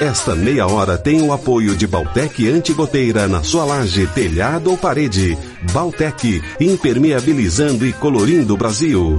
[0.00, 5.36] Esta meia hora tem o apoio de Baltec Antigoteira na sua laje, telhado ou parede.
[5.72, 9.18] Baltec, impermeabilizando e colorindo o Brasil.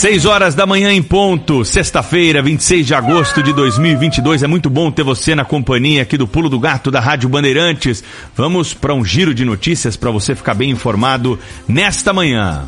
[0.00, 4.42] 6 horas da manhã em ponto, sexta-feira, 26 de agosto de 2022.
[4.42, 8.02] É muito bom ter você na companhia aqui do Pulo do Gato da Rádio Bandeirantes.
[8.34, 12.66] Vamos para um giro de notícias para você ficar bem informado nesta manhã.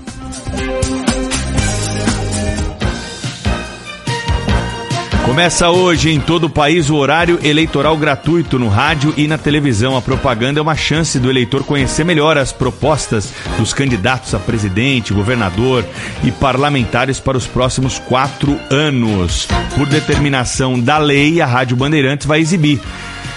[5.32, 9.96] Começa hoje em todo o país o horário eleitoral gratuito no rádio e na televisão.
[9.96, 15.14] A propaganda é uma chance do eleitor conhecer melhor as propostas dos candidatos a presidente,
[15.14, 15.86] governador
[16.22, 19.48] e parlamentares para os próximos quatro anos.
[19.74, 22.78] Por determinação da lei, a Rádio Bandeirantes vai exibir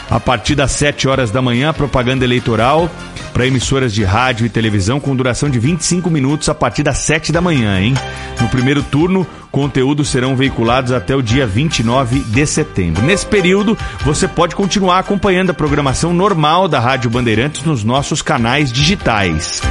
[0.09, 2.91] a partir das 7 horas da manhã, a propaganda eleitoral
[3.35, 7.33] para emissoras de rádio e televisão com duração de 25 minutos a partir das 7
[7.33, 7.93] da manhã, hein?
[8.39, 13.03] No primeiro turno, conteúdos serão veiculados até o dia 29 de setembro.
[13.03, 18.71] Nesse período, você pode continuar acompanhando a programação normal da Rádio Bandeirantes nos nossos canais
[18.71, 19.61] digitais.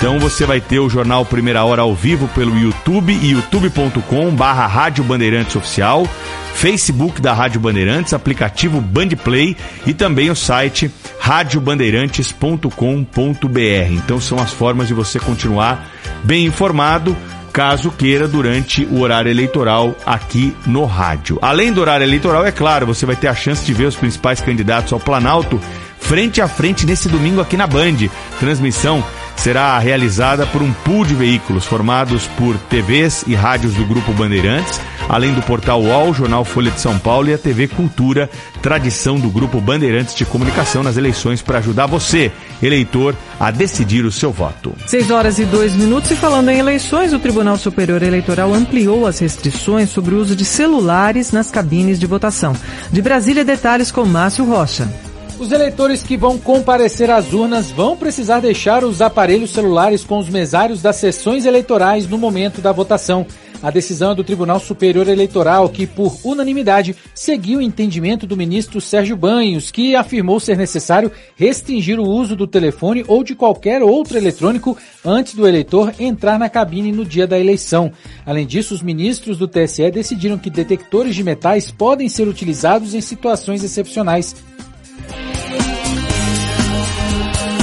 [0.00, 5.04] Então você vai ter o jornal Primeira Hora ao vivo pelo YouTube youtube.com barra Rádio
[5.04, 6.08] Bandeirantes Oficial,
[6.54, 9.54] Facebook da Rádio Bandeirantes, aplicativo Bandplay
[9.86, 13.90] e também o site radiobandeirantes.com.br.
[13.90, 15.86] Então são as formas de você continuar
[16.24, 17.14] bem informado
[17.52, 21.38] caso queira durante o horário eleitoral aqui no rádio.
[21.42, 24.40] Além do horário eleitoral, é claro, você vai ter a chance de ver os principais
[24.40, 25.60] candidatos ao Planalto
[25.98, 28.08] frente a frente nesse domingo aqui na Band.
[28.38, 29.04] Transmissão
[29.40, 34.78] será realizada por um pool de veículos formados por TVs e rádios do Grupo Bandeirantes,
[35.08, 38.28] além do portal UOL, Jornal Folha de São Paulo e a TV Cultura,
[38.60, 42.30] tradição do Grupo Bandeirantes de Comunicação nas eleições para ajudar você,
[42.62, 44.74] eleitor, a decidir o seu voto.
[44.86, 46.10] 6 horas e 2 minutos.
[46.10, 50.44] E falando em eleições, o Tribunal Superior Eleitoral ampliou as restrições sobre o uso de
[50.44, 52.54] celulares nas cabines de votação.
[52.92, 55.09] De Brasília, detalhes com Márcio Rocha.
[55.40, 60.28] Os eleitores que vão comparecer às urnas vão precisar deixar os aparelhos celulares com os
[60.28, 63.26] mesários das sessões eleitorais no momento da votação.
[63.62, 68.82] A decisão é do Tribunal Superior Eleitoral, que, por unanimidade, seguiu o entendimento do ministro
[68.82, 74.18] Sérgio Banhos, que afirmou ser necessário restringir o uso do telefone ou de qualquer outro
[74.18, 77.90] eletrônico antes do eleitor entrar na cabine no dia da eleição.
[78.26, 83.00] Além disso, os ministros do TSE decidiram que detectores de metais podem ser utilizados em
[83.00, 84.34] situações excepcionais.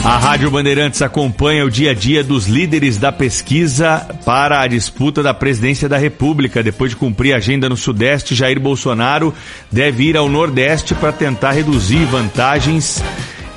[0.07, 5.21] A Rádio Bandeirantes acompanha o dia a dia dos líderes da pesquisa para a disputa
[5.21, 6.63] da presidência da República.
[6.63, 9.33] Depois de cumprir a agenda no Sudeste, Jair Bolsonaro
[9.69, 13.03] deve ir ao Nordeste para tentar reduzir vantagens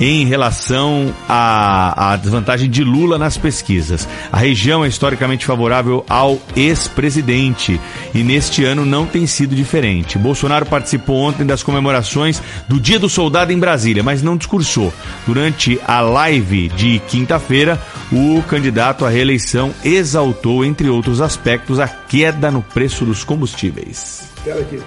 [0.01, 4.09] em relação à, à desvantagem de Lula nas pesquisas.
[4.33, 7.79] A região é historicamente favorável ao ex-presidente
[8.15, 10.19] e neste ano não tem sido diferente.
[10.19, 14.93] Bolsonaro participou ontem das comemorações do Dia do Soldado em Brasília, mas não discursou.
[15.27, 17.79] Durante a live de quinta-feira,
[18.11, 24.31] o candidato à reeleição exaltou, entre outros aspectos, a queda no preço dos combustíveis.
[24.43, 24.81] Quero que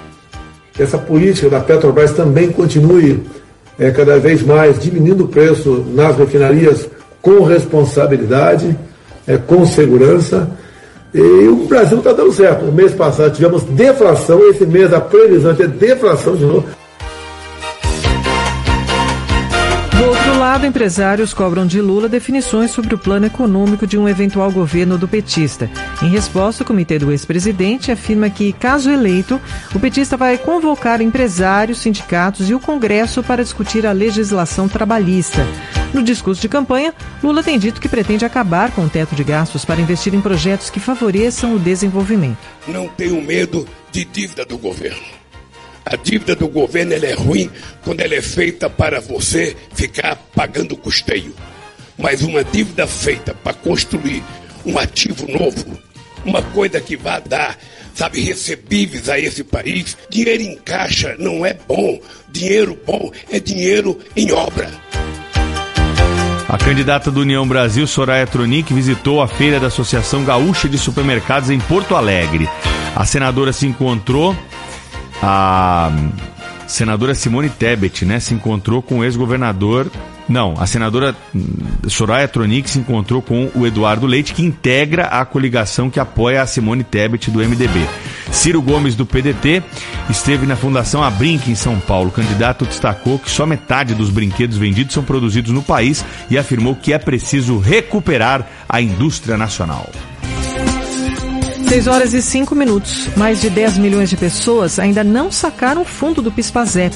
[0.80, 3.24] essa política da Petrobras também continue
[3.79, 6.87] é, cada vez mais diminuindo o preço nas refinarias
[7.21, 8.77] com responsabilidade,
[9.27, 10.49] é, com segurança.
[11.13, 12.65] E o Brasil está dando certo.
[12.65, 16.65] No mês passado tivemos deflação, esse mês a previsão é deflação de novo.
[20.53, 25.07] Lado, empresários cobram de Lula definições sobre o plano econômico de um eventual governo do
[25.07, 25.67] petista.
[26.00, 29.41] Em resposta, o comitê do ex-presidente afirma que, caso eleito,
[29.73, 35.44] o petista vai convocar empresários, sindicatos e o Congresso para discutir a legislação trabalhista.
[35.91, 39.65] No discurso de campanha, Lula tem dito que pretende acabar com o teto de gastos
[39.65, 42.38] para investir em projetos que favoreçam o desenvolvimento.
[42.67, 45.22] Não tenho medo de dívida do governo.
[45.85, 47.50] A dívida do governo é ruim
[47.83, 51.33] quando ela é feita para você ficar pagando custeio.
[51.97, 54.24] Mas uma dívida feita para construir
[54.65, 55.77] um ativo novo,
[56.25, 57.57] uma coisa que vai dar,
[57.94, 62.00] sabe, recebíveis a esse país, dinheiro em caixa não é bom.
[62.31, 64.71] Dinheiro bom é dinheiro em obra.
[66.47, 71.50] A candidata do União Brasil, Soraya Tronic, visitou a feira da Associação Gaúcha de Supermercados
[71.50, 72.47] em Porto Alegre.
[72.95, 74.36] A senadora se encontrou
[75.25, 75.89] a
[76.67, 79.89] senadora Simone Tebet, né, se encontrou com o ex-governador.
[80.27, 81.45] Não, a senadora hum,
[81.87, 86.47] Soraya Tronic se encontrou com o Eduardo Leite, que integra a coligação que apoia a
[86.47, 87.87] Simone Tebet do MDB.
[88.31, 89.63] Ciro Gomes, do PDT,
[90.09, 92.09] esteve na Fundação Abrinq, em São Paulo.
[92.09, 96.75] O candidato destacou que só metade dos brinquedos vendidos são produzidos no país e afirmou
[96.75, 99.89] que é preciso recuperar a indústria nacional.
[101.73, 103.07] 6 horas e 5 minutos.
[103.17, 106.95] Mais de 10 milhões de pessoas ainda não sacaram o fundo do PISPAZEP.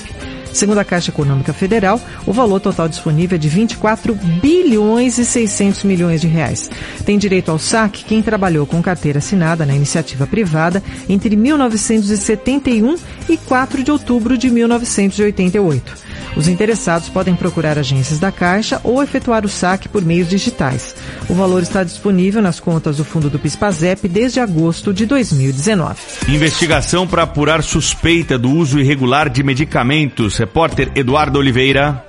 [0.54, 5.84] Segundo a Caixa Econômica Federal, o valor total disponível é de 24 bilhões e 600
[5.84, 6.70] milhões de reais.
[7.04, 12.98] Tem direito ao saque quem trabalhou com carteira assinada na iniciativa privada entre 1971
[13.28, 16.07] e 4 de outubro de 1988.
[16.36, 20.96] Os interessados podem procurar agências da Caixa ou efetuar o saque por meios digitais.
[21.30, 26.00] O valor está disponível nas contas do fundo do PISPAZEP desde agosto de 2019.
[26.30, 30.38] Investigação para apurar suspeita do uso irregular de medicamentos.
[30.38, 32.06] Repórter Eduardo Oliveira.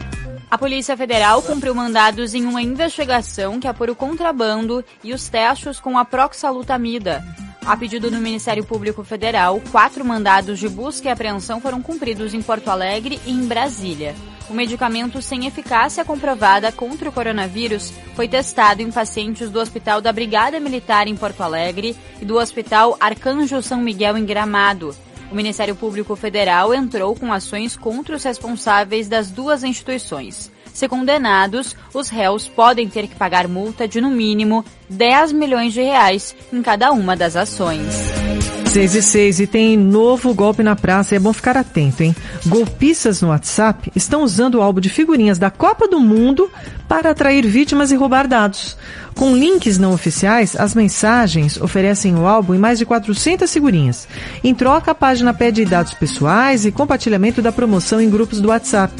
[0.51, 5.79] A Polícia Federal cumpriu mandados em uma investigação que apura o contrabando e os testes
[5.79, 7.23] com a proxalutamida.
[7.69, 12.41] A pedido do Ministério Público Federal, quatro mandados de busca e apreensão foram cumpridos em
[12.41, 14.15] Porto Alegre e em Brasília.
[14.49, 20.11] O medicamento sem eficácia comprovada contra o coronavírus foi testado em pacientes do Hospital da
[20.11, 24.97] Brigada Militar em Porto Alegre e do Hospital Arcanjo São Miguel em Gramado.
[25.31, 30.50] O Ministério Público Federal entrou com ações contra os responsáveis das duas instituições.
[30.79, 35.83] Se condenados, os réus podem ter que pagar multa de no mínimo 10 milhões de
[35.83, 37.85] reais em cada uma das ações.
[38.69, 42.14] 6 e 6 e tem novo golpe na praça, é bom ficar atento, hein?
[42.47, 46.49] Golpistas no WhatsApp estão usando o álbum de figurinhas da Copa do Mundo
[46.87, 48.76] para atrair vítimas e roubar dados.
[49.17, 54.07] Com links não oficiais, as mensagens oferecem o álbum em mais de 400 figurinhas.
[54.45, 58.95] Em troca, a página pede dados pessoais e compartilhamento da promoção em grupos do WhatsApp.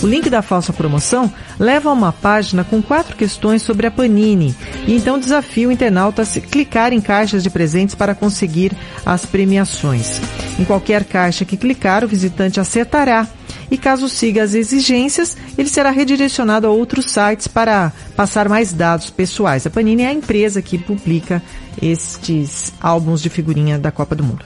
[0.00, 4.54] O link da falsa promoção leva a uma página com quatro questões sobre a Panini
[4.86, 8.72] e então desafia o internauta a clicar em caixas de presentes para conseguir
[9.04, 10.20] as premiações.
[10.56, 13.26] Em qualquer caixa que clicar, o visitante acertará
[13.70, 19.10] e caso siga as exigências, ele será redirecionado a outros sites para passar mais dados
[19.10, 19.66] pessoais.
[19.66, 21.42] A Panini é a empresa que publica
[21.82, 24.44] estes álbuns de figurinha da Copa do Mundo.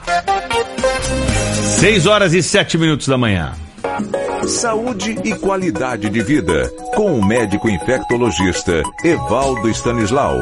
[1.79, 3.53] 6 horas e 7 minutos da manhã.
[4.47, 10.37] Saúde e qualidade de vida, com o médico infectologista Evaldo Stanislau.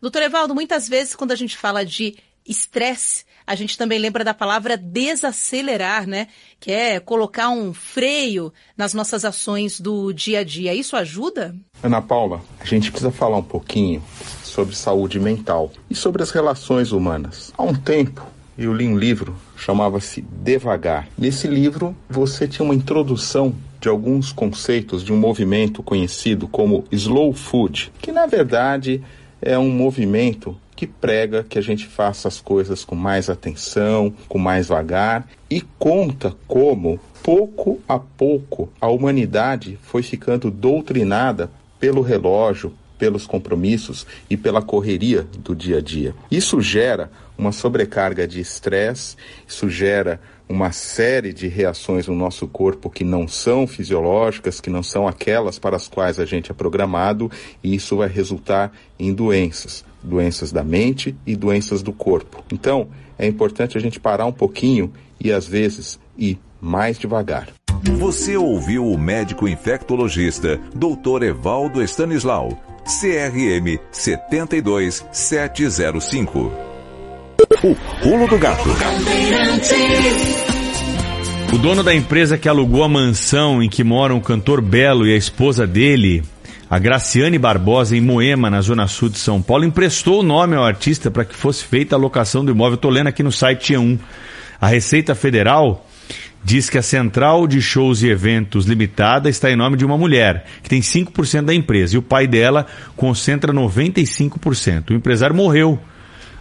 [0.00, 4.34] Doutor Evaldo, muitas vezes quando a gente fala de estresse, a gente também lembra da
[4.34, 6.28] palavra desacelerar, né?
[6.60, 10.74] Que é colocar um freio nas nossas ações do dia a dia.
[10.74, 11.54] Isso ajuda?
[11.82, 14.02] Ana Paula, a gente precisa falar um pouquinho
[14.42, 17.52] sobre saúde mental e sobre as relações humanas.
[17.56, 18.26] Há um tempo,
[18.58, 21.08] eu li um livro chamava-se Devagar.
[21.16, 27.32] Nesse livro, você tinha uma introdução de alguns conceitos de um movimento conhecido como Slow
[27.32, 29.02] Food, que na verdade
[29.40, 34.38] é um movimento que prega que a gente faça as coisas com mais atenção, com
[34.38, 42.72] mais vagar e conta como pouco a pouco a humanidade foi ficando doutrinada pelo relógio,
[42.98, 46.14] pelos compromissos e pela correria do dia a dia.
[46.30, 52.88] Isso gera uma sobrecarga de estresse, isso gera uma série de reações no nosso corpo
[52.88, 57.30] que não são fisiológicas, que não são aquelas para as quais a gente é programado,
[57.62, 62.44] e isso vai resultar em doenças, doenças da mente e doenças do corpo.
[62.52, 62.88] Então,
[63.18, 67.48] é importante a gente parar um pouquinho e às vezes ir mais devagar.
[67.98, 71.22] Você ouviu o médico infectologista Dr.
[71.22, 76.52] Evaldo Stanislau, CRM 72705.
[77.64, 78.68] O pulo do gato.
[81.52, 85.12] O dono da empresa que alugou a mansão em que moram o cantor Belo e
[85.12, 86.22] a esposa dele,
[86.70, 90.62] a Graciane Barbosa, em Moema, na zona sul de São Paulo, emprestou o nome ao
[90.62, 92.76] artista para que fosse feita a locação do imóvel.
[92.76, 93.98] Estou lendo aqui no site T1.
[94.60, 95.84] A Receita Federal
[96.46, 100.46] diz que a Central de Shows e Eventos Limitada está em nome de uma mulher,
[100.62, 104.90] que tem 5% da empresa, e o pai dela concentra 95%.
[104.90, 105.76] O empresário morreu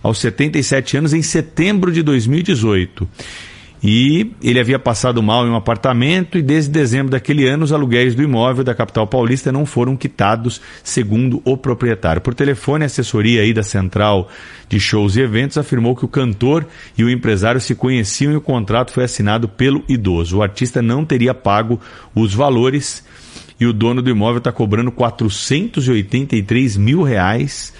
[0.04, 3.10] aos 77 anos em setembro de 2018.
[3.88, 8.16] E ele havia passado mal em um apartamento e desde dezembro daquele ano os aluguéis
[8.16, 12.20] do imóvel da capital paulista não foram quitados, segundo o proprietário.
[12.20, 14.28] Por telefone, a assessoria aí da Central
[14.68, 16.66] de Shows e Eventos afirmou que o cantor
[16.98, 20.38] e o empresário se conheciam e o contrato foi assinado pelo idoso.
[20.38, 21.80] O artista não teria pago
[22.16, 23.06] os valores
[23.60, 27.72] e o dono do imóvel está cobrando 483 mil reais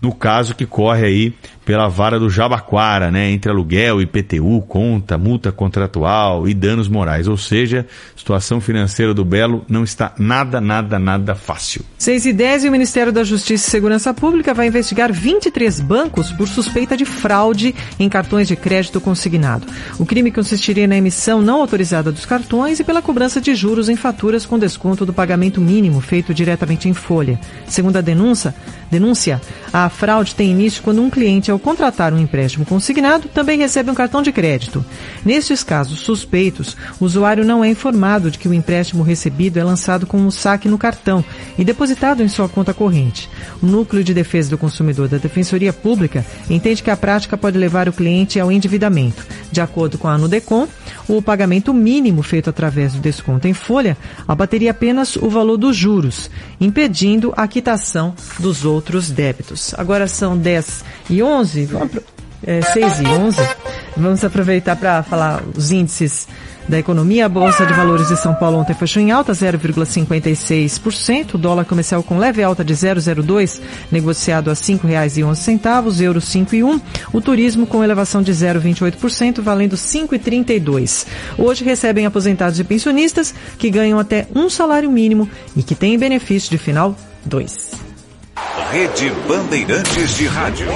[0.00, 1.34] no caso que corre aí
[1.66, 7.26] pela vara do Jabaquara, né, entre aluguel, IPTU, conta, multa contratual e danos morais.
[7.26, 11.84] Ou seja, a situação financeira do Belo não está nada, nada, nada fácil.
[11.98, 16.30] 6 e 10 e o Ministério da Justiça e Segurança Pública vai investigar 23 bancos
[16.30, 19.66] por suspeita de fraude em cartões de crédito consignado.
[19.98, 23.96] O crime consistiria na emissão não autorizada dos cartões e pela cobrança de juros em
[23.96, 27.40] faturas com desconto do pagamento mínimo feito diretamente em folha.
[27.66, 28.54] Segundo a denúncia,
[28.88, 29.40] denúncia,
[29.72, 33.94] a fraude tem início quando um cliente, ao contratar um empréstimo consignado, também recebe um
[33.94, 34.84] cartão de crédito.
[35.24, 40.06] Nestes casos suspeitos, o usuário não é informado de que o empréstimo recebido é lançado
[40.06, 41.24] com um saque no cartão
[41.56, 43.30] e depositado em sua conta corrente.
[43.62, 47.88] O Núcleo de Defesa do Consumidor da Defensoria Pública entende que a prática pode levar
[47.88, 49.24] o cliente ao endividamento.
[49.50, 50.68] De acordo com a Nudecom,
[51.08, 53.96] o pagamento mínimo feito através do desconto em folha
[54.28, 59.72] abateria apenas o valor dos juros, impedindo a quitação dos outros débitos.
[59.78, 61.45] Agora são 10 e 11,
[62.46, 63.38] é, 6 e 11.
[63.96, 66.28] Vamos aproveitar para falar os índices
[66.68, 67.26] da economia.
[67.26, 71.34] A Bolsa de Valores de São Paulo ontem fechou em alta 0,56%.
[71.34, 73.60] O dólar comercial com leve alta de 0,02,
[73.90, 76.02] negociado a R$ 5,11.
[76.02, 76.80] Euro 5,1.
[77.12, 81.06] O turismo com elevação de 0,28%, valendo R$ 5,32.
[81.38, 86.50] Hoje recebem aposentados e pensionistas que ganham até um salário mínimo e que têm benefício
[86.50, 87.72] de final 2.
[88.70, 90.66] Rede Bandeirantes de Rádio.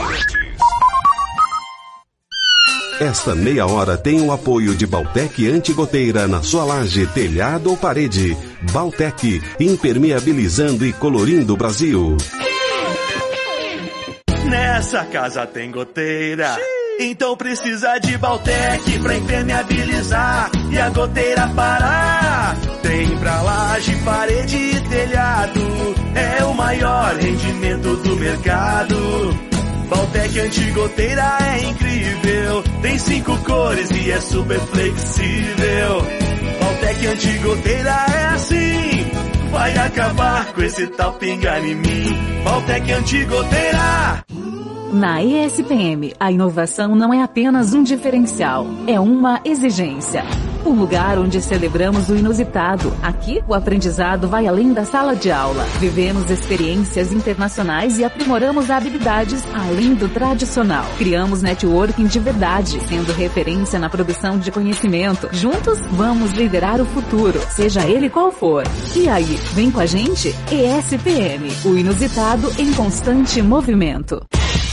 [3.00, 8.36] Esta meia hora tem o apoio de Baltec Antigoteira na sua laje, telhado ou parede.
[8.72, 12.18] Baltec, impermeabilizando e colorindo o Brasil.
[14.44, 16.58] Nessa casa tem goteira.
[16.98, 22.54] Então precisa de Baltec pra impermeabilizar e a goteira parar.
[22.82, 25.60] Tem pra laje, parede e telhado.
[26.14, 29.50] É o maior rendimento do mercado.
[29.90, 32.62] Baltec antigoteira é incrível.
[32.80, 36.02] Tem cinco cores e é super flexível.
[36.60, 39.10] Baltec antigoteira é assim.
[39.50, 42.42] Vai acabar com esse tal pingar em mim.
[42.44, 44.24] Baltec antigoteira.
[44.92, 50.24] Na ESPM, a inovação não é apenas um diferencial, é uma exigência.
[50.64, 52.92] O lugar onde celebramos o inusitado.
[53.02, 55.64] Aqui, o aprendizado vai além da sala de aula.
[55.78, 60.84] Vivemos experiências internacionais e aprimoramos habilidades além do tradicional.
[60.98, 65.28] Criamos networking de verdade, sendo referência na produção de conhecimento.
[65.32, 68.64] Juntos, vamos liderar o futuro, seja ele qual for.
[68.94, 70.34] E aí, vem com a gente?
[70.50, 74.24] ESPM, o inusitado em constante movimento.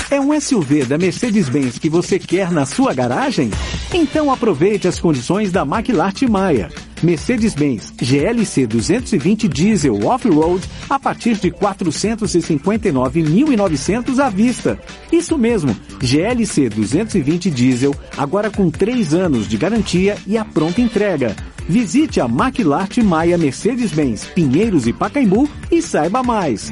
[0.10, 3.52] É um SUV da Mercedes-Benz que você quer na sua garagem?
[3.94, 6.70] Então aproveite as condições da Maquilarte Maia.
[7.04, 14.80] Mercedes-Benz GLC 220 Diesel Off-Road a partir de 459.900 à vista.
[15.12, 21.36] Isso mesmo, GLC 220 Diesel agora com 3 anos de garantia e a pronta entrega.
[21.70, 26.72] Visite a Maquilarte Maia Mercedes-Benz, Pinheiros e Pacaembu e saiba mais.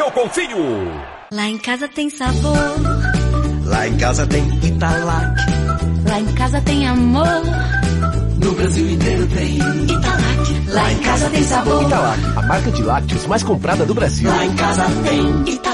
[0.00, 0.58] eu confio.
[1.32, 2.56] Lá em casa tem sabor.
[3.64, 5.42] Lá em casa tem Italac.
[6.08, 7.42] Lá em casa tem amor.
[8.42, 10.70] No Brasil inteiro tem Italac.
[10.70, 11.82] Lá em casa tem sabor.
[11.82, 14.28] Italac, a marca de lácteos mais comprada do Brasil.
[14.28, 15.73] Lá em casa tem Italac.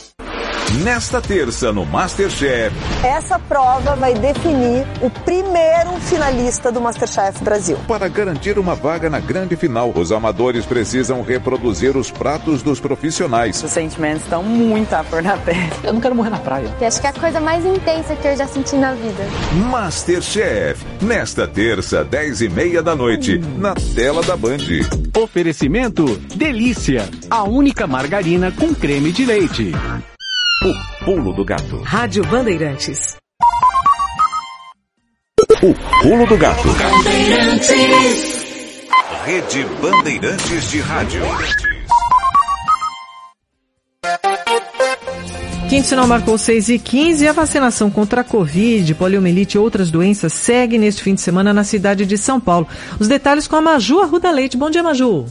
[0.79, 2.73] Nesta terça no Masterchef.
[3.05, 7.77] Essa prova vai definir o primeiro finalista do Masterchef Brasil.
[7.87, 13.61] Para garantir uma vaga na grande final, os amadores precisam reproduzir os pratos dos profissionais.
[13.61, 15.69] Os sentimentos estão muito à flor na pele.
[15.83, 16.73] Eu não quero morrer na praia.
[16.79, 19.23] Eu acho que é a coisa mais intensa que eu já senti na vida.
[19.69, 20.83] Masterchef.
[21.01, 24.57] Nesta terça, 10 e meia da noite, na tela da Band.
[25.21, 29.73] Oferecimento Delícia, a única margarina com creme de leite.
[30.63, 31.81] O pulo do gato.
[31.81, 33.17] Rádio Bandeirantes.
[35.63, 36.67] O pulo do gato.
[36.67, 38.45] Bandeirantes.
[39.25, 41.23] Rede Bandeirantes de Rádio.
[45.67, 49.89] Quinto sinal marcou 6 e 15 e a vacinação contra a Covid, poliomielite e outras
[49.89, 52.67] doenças segue neste fim de semana na cidade de São Paulo.
[52.99, 54.57] Os detalhes com a Maju Arruda Leite.
[54.57, 55.25] Bom dia, Maju.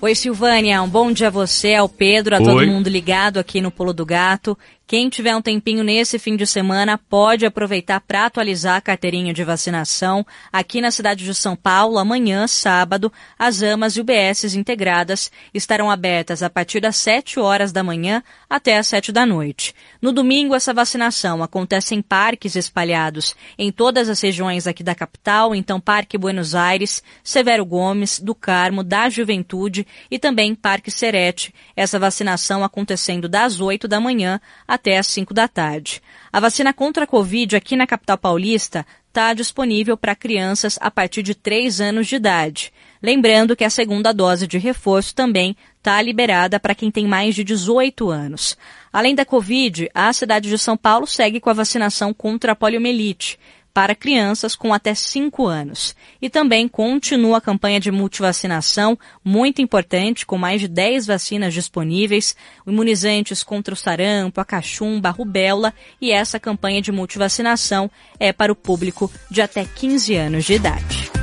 [0.00, 0.80] Oi, Silvânia.
[0.80, 2.44] Um bom dia a você, ao Pedro, a Oi.
[2.44, 4.56] todo mundo ligado aqui no Pulo do Gato.
[4.88, 9.44] Quem tiver um tempinho nesse fim de semana pode aproveitar para atualizar a carteirinha de
[9.44, 10.26] vacinação.
[10.50, 16.42] Aqui na cidade de São Paulo, amanhã, sábado, as AMAs e UBSs integradas estarão abertas
[16.42, 19.74] a partir das 7 horas da manhã até as 7 da noite.
[20.00, 25.54] No domingo, essa vacinação acontece em parques espalhados em todas as regiões aqui da capital,
[25.54, 31.54] então Parque Buenos Aires, Severo Gomes, do Carmo, da Juventude e também Parque Serete.
[31.76, 34.40] Essa vacinação acontecendo das 8 da manhã
[34.78, 36.00] até às 5 da tarde.
[36.32, 41.22] A vacina contra a Covid aqui na capital paulista está disponível para crianças a partir
[41.22, 42.72] de 3 anos de idade.
[43.02, 47.42] Lembrando que a segunda dose de reforço também está liberada para quem tem mais de
[47.42, 48.56] 18 anos.
[48.92, 53.38] Além da Covid, a cidade de São Paulo segue com a vacinação contra a poliomielite
[53.78, 55.94] para crianças com até 5 anos.
[56.20, 62.34] E também continua a campanha de multivacinação, muito importante, com mais de 10 vacinas disponíveis,
[62.66, 67.88] imunizantes contra o sarampo, a cachumba, a rubéola, e essa campanha de multivacinação
[68.18, 71.17] é para o público de até 15 anos de idade.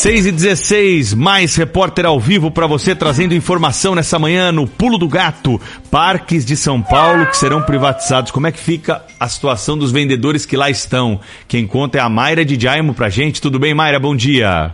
[0.00, 4.96] 6 e 16, mais repórter ao vivo para você trazendo informação nessa manhã no Pulo
[4.96, 5.60] do Gato.
[5.90, 8.30] Parques de São Paulo que serão privatizados.
[8.30, 11.20] Como é que fica a situação dos vendedores que lá estão?
[11.46, 13.42] Quem conta é a Mayra de Jaimo pra gente.
[13.42, 14.00] Tudo bem, Mayra?
[14.00, 14.72] Bom dia.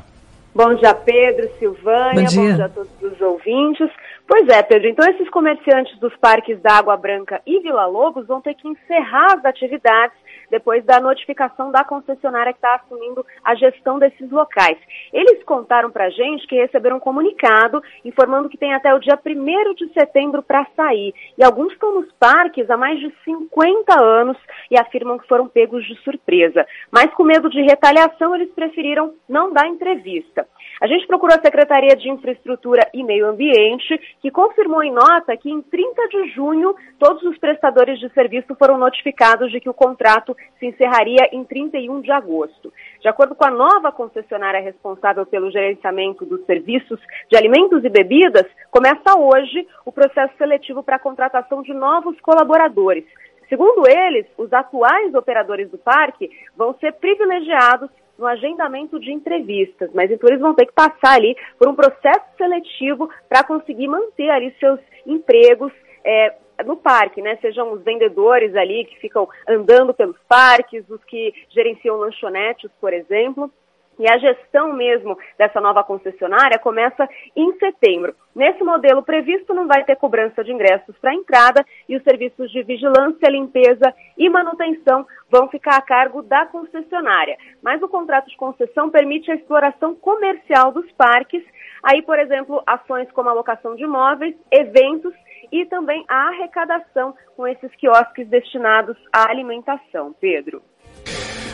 [0.54, 2.54] Bom dia, Pedro, Silvânia, Bom dia.
[2.54, 3.90] dia a todos os ouvintes.
[4.28, 8.40] Pois é, Pedro, então esses comerciantes dos parques da Água Branca e Vila Lobos vão
[8.40, 10.16] ter que encerrar as atividades
[10.50, 14.78] depois da notificação da concessionária que está assumindo a gestão desses locais.
[15.12, 19.18] Eles contaram para a gente que receberam um comunicado informando que tem até o dia
[19.24, 21.14] 1 de setembro para sair.
[21.38, 24.36] E alguns estão nos parques há mais de 50 anos
[24.70, 26.66] e afirmam que foram pegos de surpresa.
[26.90, 30.46] Mas com medo de retaliação, eles preferiram não dar entrevista.
[30.80, 35.50] A gente procurou a Secretaria de Infraestrutura e Meio Ambiente, que confirmou em nota que
[35.50, 40.35] em 30 de junho todos os prestadores de serviço foram notificados de que o contrato
[40.58, 42.72] se encerraria em 31 de agosto.
[43.00, 48.46] De acordo com a nova concessionária responsável pelo gerenciamento dos serviços de alimentos e bebidas,
[48.70, 53.04] começa hoje o processo seletivo para a contratação de novos colaboradores.
[53.48, 60.10] Segundo eles, os atuais operadores do parque vão ser privilegiados no agendamento de entrevistas, mas
[60.10, 64.54] então eles vão ter que passar ali por um processo seletivo para conseguir manter ali
[64.58, 65.72] seus empregos
[66.04, 67.36] é, no parque, né?
[67.40, 73.50] Sejam os vendedores ali que ficam andando pelos parques, os que gerenciam lanchonetes, por exemplo.
[73.98, 78.14] e a gestão mesmo dessa nova concessionária começa em setembro.
[78.34, 82.62] Nesse modelo previsto, não vai ter cobrança de ingressos para entrada e os serviços de
[82.62, 87.36] vigilância, limpeza e manutenção vão ficar a cargo da concessionária.
[87.62, 91.42] Mas o contrato de concessão permite a exploração comercial dos parques,
[91.82, 95.14] aí, por exemplo, ações como a locação de imóveis, eventos
[95.52, 100.14] e também a arrecadação com esses quiosques destinados à alimentação.
[100.20, 100.62] Pedro.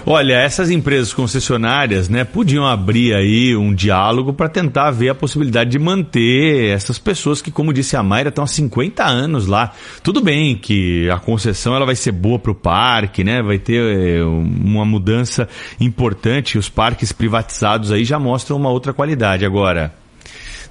[0.05, 5.71] Olha, essas empresas concessionárias, né, podiam abrir aí um diálogo para tentar ver a possibilidade
[5.71, 9.73] de manter essas pessoas que, como disse a Mayra, estão há 50 anos lá.
[10.03, 13.43] Tudo bem que a concessão ela vai ser boa para o parque, né?
[13.43, 15.49] Vai ter é, uma mudança
[15.81, 16.59] importante.
[16.59, 19.47] Os parques privatizados aí já mostram uma outra qualidade.
[19.47, 19.95] Agora,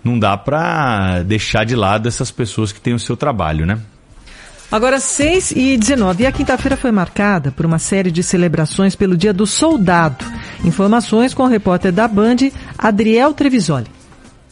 [0.04, 3.80] não dá para deixar de lado essas pessoas que têm o seu trabalho, né?
[4.72, 6.24] Agora, 6 e 19.
[6.24, 10.24] E a quinta-feira foi marcada por uma série de celebrações pelo Dia do Soldado.
[10.64, 12.38] Informações com o repórter da Band,
[12.78, 13.88] Adriel Trevisoli.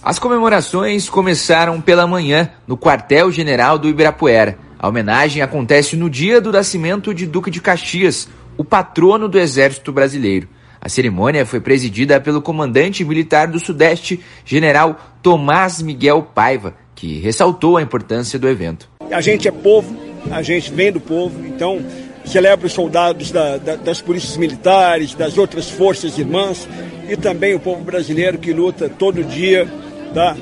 [0.03, 4.57] As comemorações começaram pela manhã no quartel-general do Ibirapuera.
[4.77, 9.91] A homenagem acontece no dia do nascimento de Duque de Caxias, o patrono do Exército
[9.91, 10.49] Brasileiro.
[10.81, 17.77] A cerimônia foi presidida pelo comandante militar do Sudeste, general Tomás Miguel Paiva, que ressaltou
[17.77, 18.89] a importância do evento.
[19.11, 19.95] A gente é povo,
[20.31, 21.81] a gente vem do povo, então
[22.25, 26.67] celebra os soldados da, da, das polícias militares, das outras forças irmãs
[27.09, 29.67] e também o povo brasileiro que luta todo dia,
[30.13, 30.37] tá?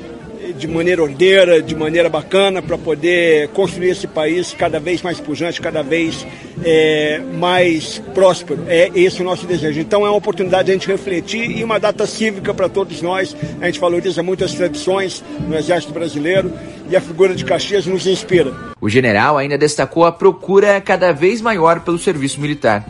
[0.52, 5.60] De maneira ordeira, de maneira bacana, para poder construir esse país cada vez mais pujante,
[5.60, 6.26] cada vez
[6.64, 8.64] é, mais próspero.
[8.68, 9.80] É esse o nosso desejo.
[9.80, 13.36] Então é uma oportunidade de a gente refletir e uma data cívica para todos nós.
[13.60, 16.52] A gente valoriza muito as tradições no Exército Brasileiro
[16.90, 18.52] e a figura de Caxias nos inspira.
[18.80, 22.86] O general ainda destacou a procura cada vez maior pelo serviço militar.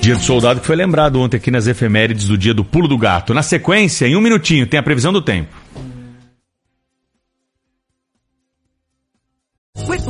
[0.00, 2.98] Dia do Soldado que foi lembrado ontem aqui nas efemérides do Dia do Pulo do
[2.98, 3.32] Gato.
[3.32, 5.61] Na sequência, em um minutinho, tem a previsão do tempo.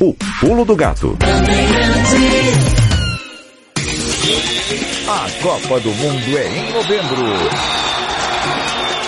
[0.00, 1.18] O Pulo do Gato.
[5.06, 7.26] A Copa do Mundo é em novembro.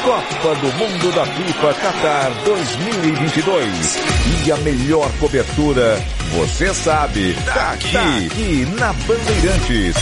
[0.05, 3.99] Copa do Mundo da FIFA Qatar 2022.
[4.45, 5.99] E a melhor cobertura,
[6.33, 9.97] você sabe, tá aqui, aqui na Bandeirantes.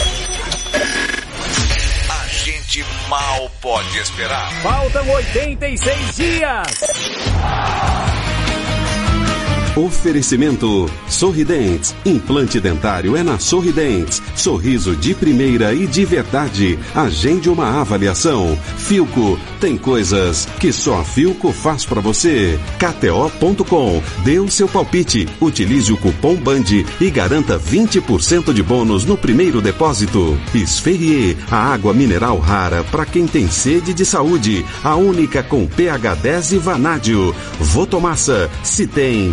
[2.10, 4.50] A gente mal pode esperar.
[4.60, 8.09] Faltam 86 dias.
[9.76, 11.94] Oferecimento Sorridentes.
[12.04, 14.20] Implante dentário é na Sorridentes.
[14.34, 16.76] Sorriso de primeira e de verdade.
[16.94, 18.58] Agende uma avaliação.
[18.78, 19.38] Filco.
[19.60, 22.58] Tem coisas que só a Filco faz para você.
[22.78, 24.02] KTO.com.
[24.24, 25.28] Dê o seu palpite.
[25.40, 30.36] Utilize o cupom BAND e garanta 20% de bônus no primeiro depósito.
[30.52, 31.36] Esferrier.
[31.48, 34.64] A água mineral rara para quem tem sede de saúde.
[34.82, 37.34] A única com pH 10 e vanádio.
[37.60, 38.50] Votomassa.
[38.64, 39.32] Se tem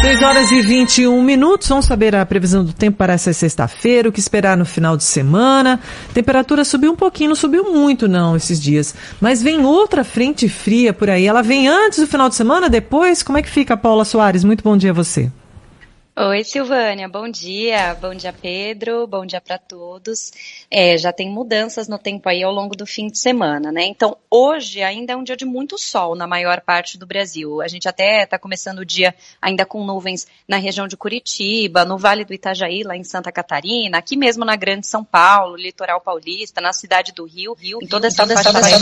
[0.00, 1.68] 6 horas e 21 minutos.
[1.68, 5.04] Vamos saber a previsão do tempo para essa sexta-feira, o que esperar no final de
[5.04, 5.78] semana.
[6.14, 8.94] Temperatura subiu um pouquinho, não subiu muito não esses dias.
[9.20, 11.26] Mas vem outra frente fria por aí.
[11.26, 13.22] Ela vem antes do final de semana, depois?
[13.22, 14.42] Como é que fica, Paula Soares?
[14.42, 15.30] Muito bom dia a você.
[16.22, 17.94] Oi, Silvânia, bom dia.
[17.94, 19.06] Bom dia, Pedro.
[19.06, 20.30] Bom dia para todos.
[20.70, 23.84] É, já tem mudanças no tempo aí ao longo do fim de semana, né?
[23.84, 27.62] Então, hoje ainda é um dia de muito sol na maior parte do Brasil.
[27.62, 31.96] A gente até está começando o dia ainda com nuvens na região de Curitiba, no
[31.96, 36.60] Vale do Itajaí, lá em Santa Catarina, aqui mesmo na Grande São Paulo, litoral paulista,
[36.60, 38.78] na cidade do Rio, Rio em toda essa faixa país,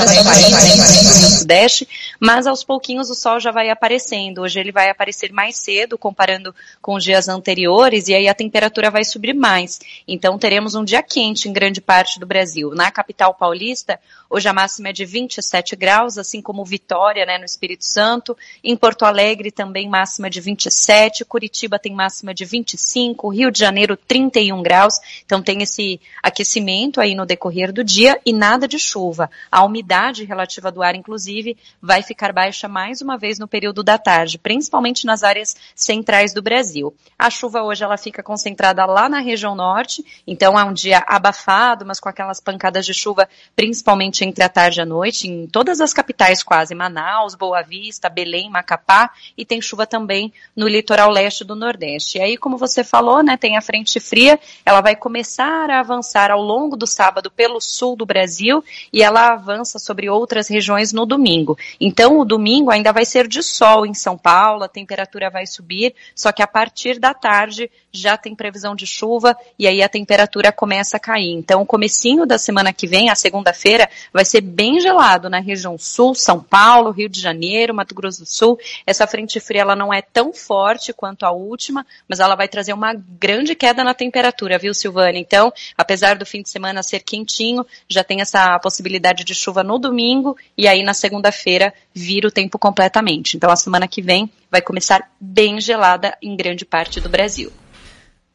[1.23, 4.43] no Sudeste, mas aos pouquinhos o sol já vai aparecendo.
[4.43, 8.91] Hoje ele vai aparecer mais cedo, comparando com os dias anteriores e aí a temperatura
[8.91, 9.81] vai subir mais.
[10.07, 12.71] Então teremos um dia quente em grande parte do Brasil.
[12.75, 17.45] Na capital paulista, hoje a máxima é de 27 graus, assim como Vitória, né, no
[17.45, 18.37] Espírito Santo.
[18.63, 23.97] Em Porto Alegre também máxima de 27, Curitiba tem máxima de 25, Rio de Janeiro
[23.97, 24.95] 31 graus.
[25.25, 29.31] Então tem esse aquecimento aí no decorrer do dia e nada de chuva.
[29.51, 33.99] A umidade relativa do ar, inclusive, vai ficar baixa mais uma vez no período da
[33.99, 36.95] tarde, principalmente nas áreas centrais do Brasil.
[37.19, 41.85] A chuva hoje ela fica concentrada lá na região norte, então é um dia abafado,
[41.85, 45.81] mas com aquelas pancadas de chuva, principalmente entre a tarde e a noite, em todas
[45.81, 51.43] as capitais quase, Manaus, Boa Vista, Belém, Macapá, e tem chuva também no litoral leste
[51.43, 52.19] do Nordeste.
[52.19, 56.31] E aí, como você falou, né, tem a frente fria, ela vai começar a avançar
[56.31, 61.05] ao longo do sábado pelo sul do Brasil e ela avança sobre outras regiões no
[61.05, 61.59] domingo.
[61.81, 65.97] Então, o domingo ainda vai ser de sol em São Paulo, a temperatura vai subir,
[66.15, 70.53] só que a partir da tarde já tem previsão de chuva e aí a temperatura
[70.53, 71.33] começa a cair.
[71.33, 75.79] Então, o comecinho da semana que vem, a segunda-feira, vai ser bem gelado na região
[75.79, 78.59] sul, São Paulo, Rio de Janeiro, Mato Grosso do Sul.
[78.87, 82.73] Essa frente fria ela não é tão forte quanto a última, mas ela vai trazer
[82.73, 85.19] uma grande queda na temperatura, viu, Silvana?
[85.19, 89.79] Então, apesar do fim de semana ser quentinho, já tem essa possibilidade de chuva no
[89.79, 93.37] domingo e aí na segunda-feira vira o tempo completamente.
[93.37, 97.53] Então, a semana que vem vai começar bem gelada em grande parte do Brasil.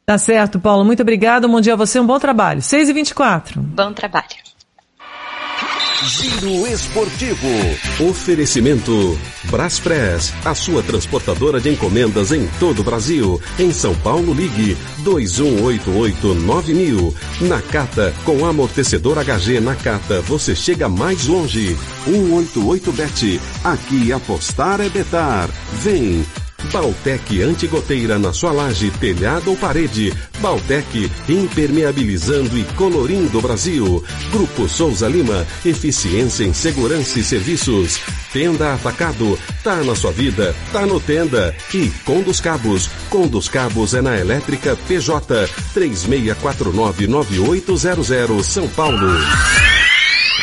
[0.06, 0.84] Tá certo, Paulo.
[0.84, 1.48] Muito obrigado.
[1.48, 1.98] Bom dia a você.
[1.98, 2.60] Um bom trabalho.
[2.60, 4.44] 6 e 24 Bom trabalho.
[6.06, 7.48] Giro Esportivo.
[8.10, 13.40] Oferecimento Braspress, a sua transportadora de encomendas em todo o Brasil.
[13.58, 17.14] Em São Paulo, ligue 21889000.
[17.42, 21.74] Nakata, com amortecedor HG Nakata, você chega mais longe.
[22.06, 25.48] 188bet, aqui apostar é betar.
[25.72, 26.43] Vem!
[26.72, 30.14] Baltec antigoteira na sua laje, telhado ou parede.
[30.40, 34.02] Baltec impermeabilizando e colorindo o Brasil.
[34.30, 37.98] Grupo Souza Lima, eficiência em segurança e serviços.
[38.32, 41.54] Tenda Atacado, tá na sua vida, tá no Tenda.
[41.72, 49.14] E Condos Cabos, Condos Cabos é na Elétrica PJ 36499800 São Paulo.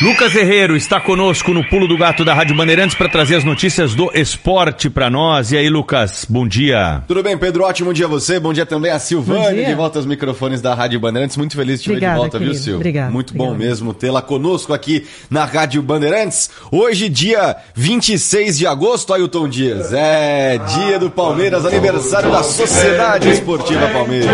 [0.00, 3.94] Lucas Herrero está conosco no Pulo do Gato da Rádio Bandeirantes para trazer as notícias
[3.94, 5.52] do esporte para nós.
[5.52, 7.02] E aí, Lucas, bom dia.
[7.06, 7.62] Tudo bem, Pedro?
[7.64, 8.40] Ótimo dia a você.
[8.40, 11.36] Bom dia também a Silvane, de volta aos microfones da Rádio Bandeirantes.
[11.36, 12.54] Muito feliz de te ver de volta, querido.
[12.54, 12.76] viu, Sil?
[12.76, 13.12] Obrigado.
[13.12, 13.52] Muito obrigado.
[13.52, 16.50] bom mesmo tê-la conosco aqui na Rádio Bandeirantes.
[16.72, 19.92] Hoje, dia 26 de agosto, Ailton Dias.
[19.92, 24.30] É dia do Palmeiras, aniversário da Sociedade Esportiva Palmeiras.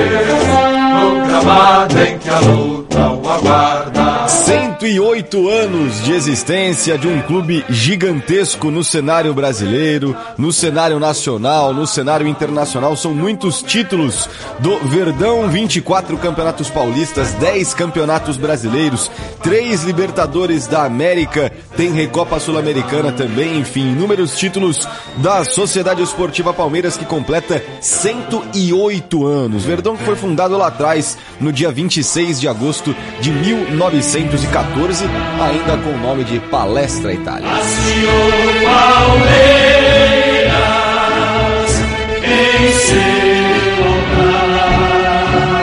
[4.29, 5.58] 108 anos
[6.05, 12.95] de existência de um clube gigantesco no cenário brasileiro, no cenário nacional, no cenário internacional.
[12.95, 19.11] São muitos títulos do Verdão: 24 campeonatos paulistas, 10 campeonatos brasileiros,
[19.43, 23.59] 3 Libertadores da América, tem Recopa Sul-Americana também.
[23.59, 29.65] Enfim, inúmeros títulos da Sociedade Esportiva Palmeiras que completa 108 anos.
[29.65, 35.05] Verdão que foi fundado lá atrás, no dia 26 de agosto de 1914,
[35.41, 37.49] ainda com o nome de Palestra Itália.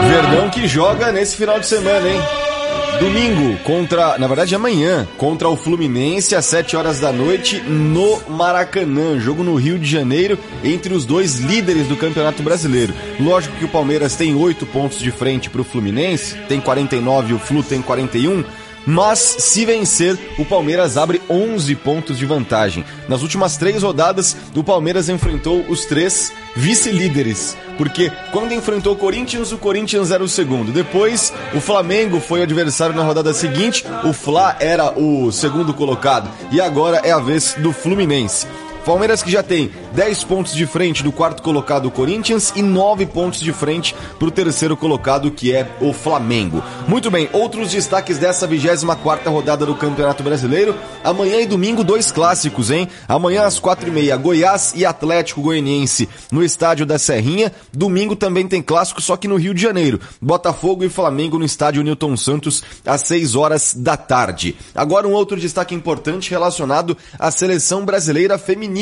[0.08, 2.20] Verdão que joga nesse final de semana, hein?
[2.98, 9.18] Domingo contra, na verdade amanhã, contra o Fluminense às 7 horas da noite no Maracanã.
[9.20, 12.94] Jogo no Rio de Janeiro entre os dois líderes do Campeonato Brasileiro.
[13.20, 17.36] Lógico que o Palmeiras tem 8 pontos de frente para o Fluminense, tem 49 e
[17.36, 18.42] o Flu tem 41.
[18.86, 22.84] Mas se vencer, o Palmeiras abre 11 pontos de vantagem.
[23.08, 27.56] Nas últimas três rodadas, o Palmeiras enfrentou os três vice-líderes.
[27.76, 30.72] Porque quando enfrentou o Corinthians, o Corinthians era o segundo.
[30.72, 36.30] Depois, o Flamengo foi o adversário na rodada seguinte, o Fla era o segundo colocado.
[36.52, 38.46] E agora é a vez do Fluminense.
[38.86, 43.40] Palmeiras que já tem 10 pontos de frente do quarto colocado Corinthians e 9 pontos
[43.40, 46.62] de frente para o terceiro colocado que é o Flamengo.
[46.86, 50.72] Muito bem, outros destaques dessa 24 rodada do Campeonato Brasileiro.
[51.02, 52.88] Amanhã e domingo dois clássicos, hein?
[53.08, 57.50] Amanhã às 4h30 Goiás e Atlético Goianiense no estádio da Serrinha.
[57.72, 59.98] Domingo também tem clássico, só que no Rio de Janeiro.
[60.22, 64.54] Botafogo e Flamengo no estádio Newton Santos às 6 horas da tarde.
[64.72, 68.75] Agora um outro destaque importante relacionado à seleção brasileira feminina,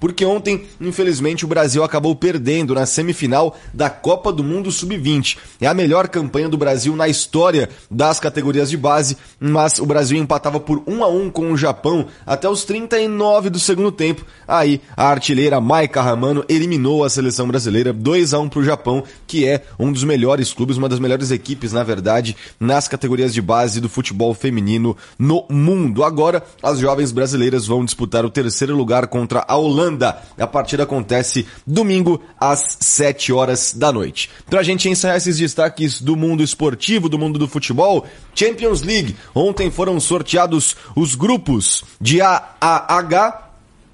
[0.00, 5.38] porque ontem Ontem, infelizmente, o Brasil acabou perdendo na semifinal da Copa do Mundo Sub-20.
[5.58, 10.18] É a melhor campanha do Brasil na história das categorias de base, mas o Brasil
[10.18, 14.26] empatava por 1 a 1 com o Japão até os 39 do segundo tempo.
[14.46, 19.02] Aí a artilheira Maika Ramano eliminou a seleção brasileira 2 a 1 para o Japão,
[19.26, 23.40] que é um dos melhores clubes, uma das melhores equipes, na verdade, nas categorias de
[23.40, 26.04] base do futebol feminino no mundo.
[26.04, 30.22] Agora, as jovens brasileiras vão disputar o terceiro lugar contra a Holanda.
[30.38, 34.30] A partida acontece domingo às 7 horas da noite.
[34.48, 39.16] Pra gente encerrar esses destaques do mundo esportivo, do mundo do futebol, Champions League.
[39.34, 43.44] Ontem foram sorteados os grupos de A a H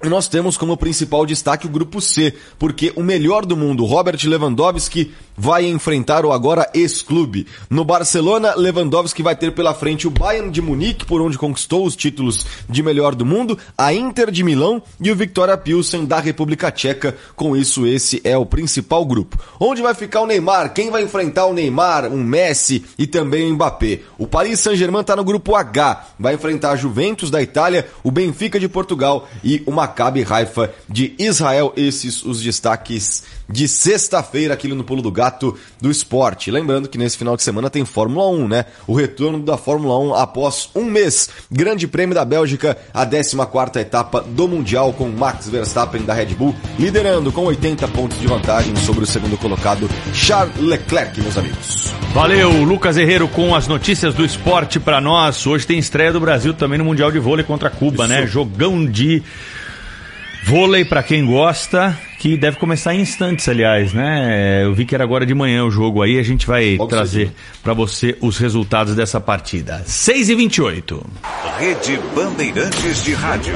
[0.03, 4.17] e nós temos como principal destaque o grupo C, porque o melhor do mundo, Robert
[4.23, 7.47] Lewandowski, vai enfrentar o agora ex-clube.
[7.67, 11.95] No Barcelona, Lewandowski vai ter pela frente o Bayern de Munique, por onde conquistou os
[11.95, 16.69] títulos de melhor do mundo, a Inter de Milão e o Victoria Pilsen da República
[16.69, 17.17] Tcheca.
[17.35, 19.35] Com isso, esse é o principal grupo.
[19.59, 20.75] Onde vai ficar o Neymar?
[20.75, 24.01] Quem vai enfrentar o Neymar, um Messi e também o Mbappé?
[24.19, 28.59] O Paris Saint-Germain está no grupo H, vai enfrentar a Juventus da Itália, o Benfica
[28.59, 31.73] de Portugal e o Maccabi Haifa de Israel.
[31.75, 36.51] Esses os destaques de sexta-feira aqui no Pulo do Gato do Esporte.
[36.51, 38.65] Lembrando que nesse final de semana tem Fórmula 1, né?
[38.87, 41.29] O retorno da Fórmula 1 após um mês.
[41.51, 46.55] Grande Prêmio da Bélgica, a 14 etapa do Mundial com Max Verstappen da Red Bull,
[46.77, 51.93] liderando com 80 pontos de vantagem sobre o segundo colocado Charles Leclerc, meus amigos.
[52.13, 55.45] Valeu, Lucas Herrero com as notícias do esporte para nós.
[55.47, 58.15] Hoje tem estreia do Brasil também no Mundial de Vôlei contra Cuba, né?
[58.15, 58.23] Isso.
[58.25, 58.31] né?
[58.31, 59.23] Jogão de
[60.43, 64.63] Vôlei para quem gosta, que deve começar em instantes, aliás, né?
[64.63, 67.31] Eu vi que era agora de manhã o jogo aí, a gente vai Pode trazer
[67.63, 69.81] para você os resultados dessa partida.
[69.87, 71.03] 6 e 28
[71.57, 73.55] Rede Bandeirantes de Rádio.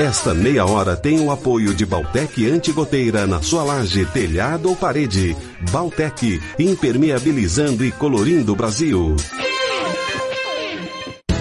[0.00, 5.36] Esta meia hora tem o apoio de Baltec Antigoteira na sua laje, telhado ou parede.
[5.70, 9.14] Baltec, impermeabilizando e colorindo o Brasil.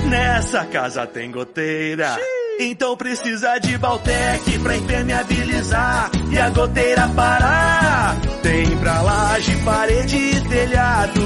[0.07, 2.15] Nessa casa tem goteira.
[2.59, 8.15] Então precisa de Baltec pra impermeabilizar e a goteira parar.
[8.43, 11.21] Tem pra laje, parede e telhado.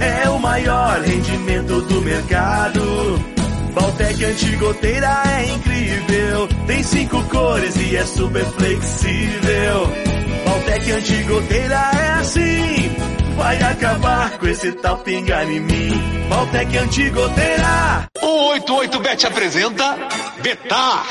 [0.00, 2.80] É o maior rendimento do mercado.
[3.74, 6.48] Baltec antigoteira é incrível.
[6.66, 9.92] Tem cinco cores e é super flexível.
[10.44, 12.96] Baltec antigoteira é assim.
[13.36, 16.26] Vai acabar com esse tal pingar em mim.
[16.28, 18.08] Baltec antigoteira.
[18.18, 19.96] 188bet apresenta
[20.42, 21.04] Betar.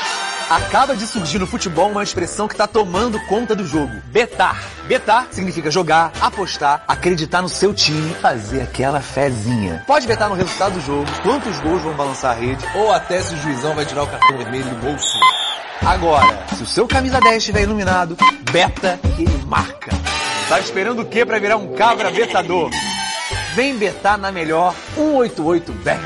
[0.50, 3.92] Acaba de surgir no futebol uma expressão que está tomando conta do jogo.
[4.06, 4.62] Betar.
[4.86, 9.82] Betar significa jogar, apostar, acreditar no seu time, fazer aquela fezinha.
[9.86, 13.34] Pode betar no resultado do jogo, quantos gols vão balançar a rede, ou até se
[13.34, 15.18] o juizão vai tirar o cartão vermelho do bolso.
[15.84, 18.16] Agora, se o seu camisa 10 estiver iluminado,
[18.52, 19.90] beta que ele marca.
[20.48, 22.70] Tá esperando o que para virar um cabra betador?
[23.54, 25.98] Vem betar na melhor 188bet.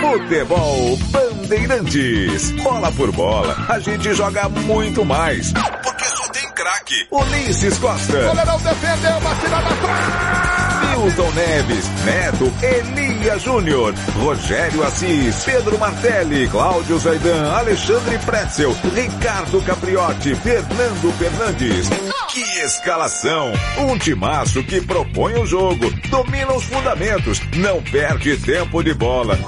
[0.00, 2.50] Futebol Bandeirantes.
[2.62, 5.52] Bola por bola, a gente joga muito mais.
[5.82, 7.06] Porque só tem craque.
[7.10, 8.18] Ulisses Costa.
[8.18, 10.69] O goleirão defendeu, batida na trave.
[10.90, 20.34] Milton Neves, Neto, Elia Júnior, Rogério Assis, Pedro Martelli, Cláudio Zaidan, Alexandre Pretzel, Ricardo Capriotti,
[20.34, 21.88] Fernando Fernandes.
[22.28, 23.52] Que escalação!
[23.78, 29.38] Um timaço que propõe o jogo, domina os fundamentos, não perde tempo de bola.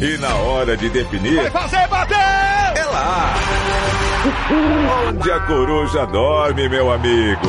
[0.00, 1.50] E na hora de definir.
[1.50, 2.16] Vai fazer bater!
[2.16, 3.34] É lá!
[5.08, 7.48] Onde a coruja dorme, meu amigo.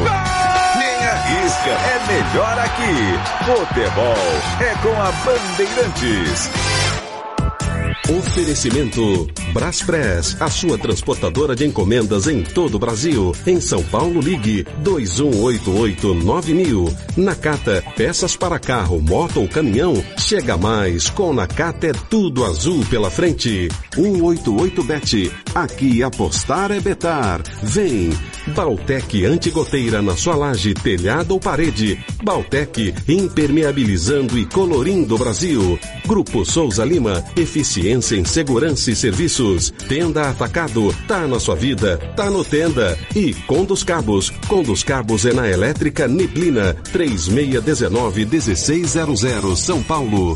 [1.68, 3.20] É melhor aqui.
[3.44, 4.16] Futebol
[4.62, 6.50] é com a Bandeirantes.
[8.18, 13.36] Oferecimento Braspress, a sua transportadora de encomendas em todo o Brasil.
[13.46, 16.92] Em São Paulo, ligue 21889000.
[17.18, 20.04] Nakata, peças para carro, moto ou caminhão.
[20.18, 23.68] Chega mais, com Nakata é tudo azul pela frente.
[23.92, 27.44] 188bet, aqui apostar é betar.
[27.62, 28.10] Vem,
[28.50, 32.04] Baltec antigoteira na sua laje, telhado ou parede.
[32.24, 35.80] Baltec impermeabilizando e colorindo o Brasil.
[36.06, 39.72] Grupo Souza Lima, eficiência em segurança e serviços.
[39.88, 42.98] Tenda Atacado, tá na sua vida, tá no Tenda.
[43.16, 50.36] E Condos Cabos, Condos Cabos é na Elétrica Neblina, 3619 1600 São Paulo.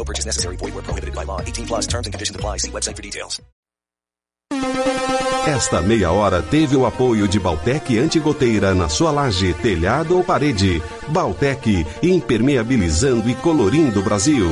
[0.00, 0.56] No purchase necessary.
[0.56, 1.42] Void where prohibited by law.
[1.42, 2.56] 18 plus terms and conditions apply.
[2.56, 3.40] See website for details.
[5.46, 10.82] Esta meia hora teve o apoio de Baltec Antigoteira na sua laje, telhado ou parede.
[11.08, 14.48] Baltec, impermeabilizando e colorindo o Brasil.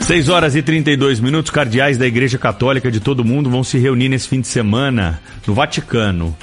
[0.00, 4.08] 6 horas e 32 minutos, cardeais da Igreja Católica de todo mundo vão se reunir
[4.08, 6.36] nesse fim de semana no Vaticano.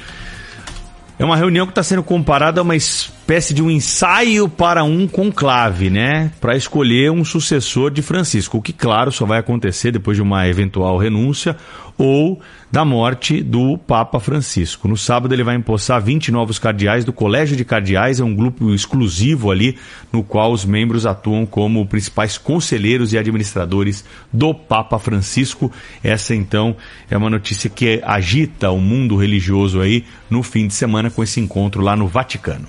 [1.19, 5.07] É uma reunião que está sendo comparada a uma espécie de um ensaio para um
[5.07, 6.31] conclave, né?
[6.41, 10.47] Para escolher um sucessor de Francisco, o que, claro, só vai acontecer depois de uma
[10.47, 11.55] eventual renúncia
[12.01, 12.41] ou
[12.71, 14.87] da morte do Papa Francisco.
[14.87, 18.73] No sábado ele vai empossar 20 novos cardeais do Colégio de Cardeais, é um grupo
[18.73, 19.77] exclusivo ali
[20.11, 25.71] no qual os membros atuam como principais conselheiros e administradores do Papa Francisco.
[26.03, 26.75] Essa então
[27.07, 31.39] é uma notícia que agita o mundo religioso aí no fim de semana com esse
[31.39, 32.67] encontro lá no Vaticano.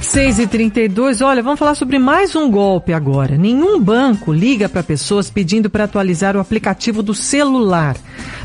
[0.00, 3.36] 6 e 32 olha, vamos falar sobre mais um golpe agora.
[3.36, 7.96] Nenhum banco liga para pessoas pedindo para atualizar o aplicativo do celular.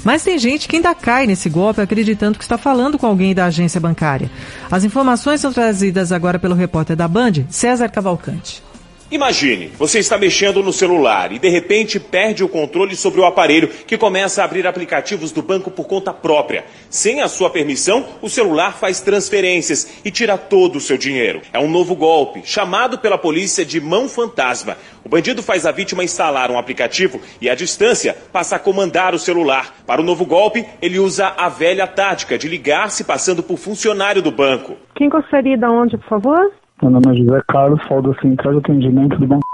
[0.04, 3.46] Mas tem gente que ainda cai nesse golpe acreditando que está falando com alguém da
[3.46, 4.32] agência bancária.
[4.72, 8.64] As informações são trazidas agora pelo repórter da Band, César Cavalcante.
[9.12, 13.68] Imagine, você está mexendo no celular e de repente perde o controle sobre o aparelho
[13.68, 16.64] que começa a abrir aplicativos do banco por conta própria.
[16.90, 21.42] Sem a sua permissão, o celular faz transferências e tira todo o seu dinheiro.
[21.52, 24.78] É um novo golpe, chamado pela polícia de mão fantasma.
[25.04, 29.20] O bandido faz a vítima instalar um aplicativo e, à distância, passa a comandar o
[29.20, 29.76] celular.
[29.86, 34.22] Para o novo golpe, ele usa a velha tática de ligar se passando por funcionário
[34.22, 34.78] do banco.
[34.96, 36.61] Quem gostaria de onde, por favor?
[36.82, 39.46] Meu nome é José Carlos, falo da Central de Atendimento do Banco.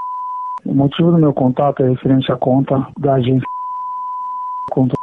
[0.65, 3.47] O motivo do meu contato é referente à conta da agência.
[4.71, 4.95] Conta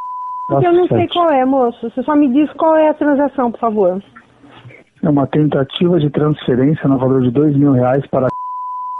[0.62, 1.90] Eu não sei qual é, moço.
[1.90, 4.02] Você só me diz qual é a transação, por favor.
[5.02, 8.28] É uma tentativa de transferência no valor de dois mil reais para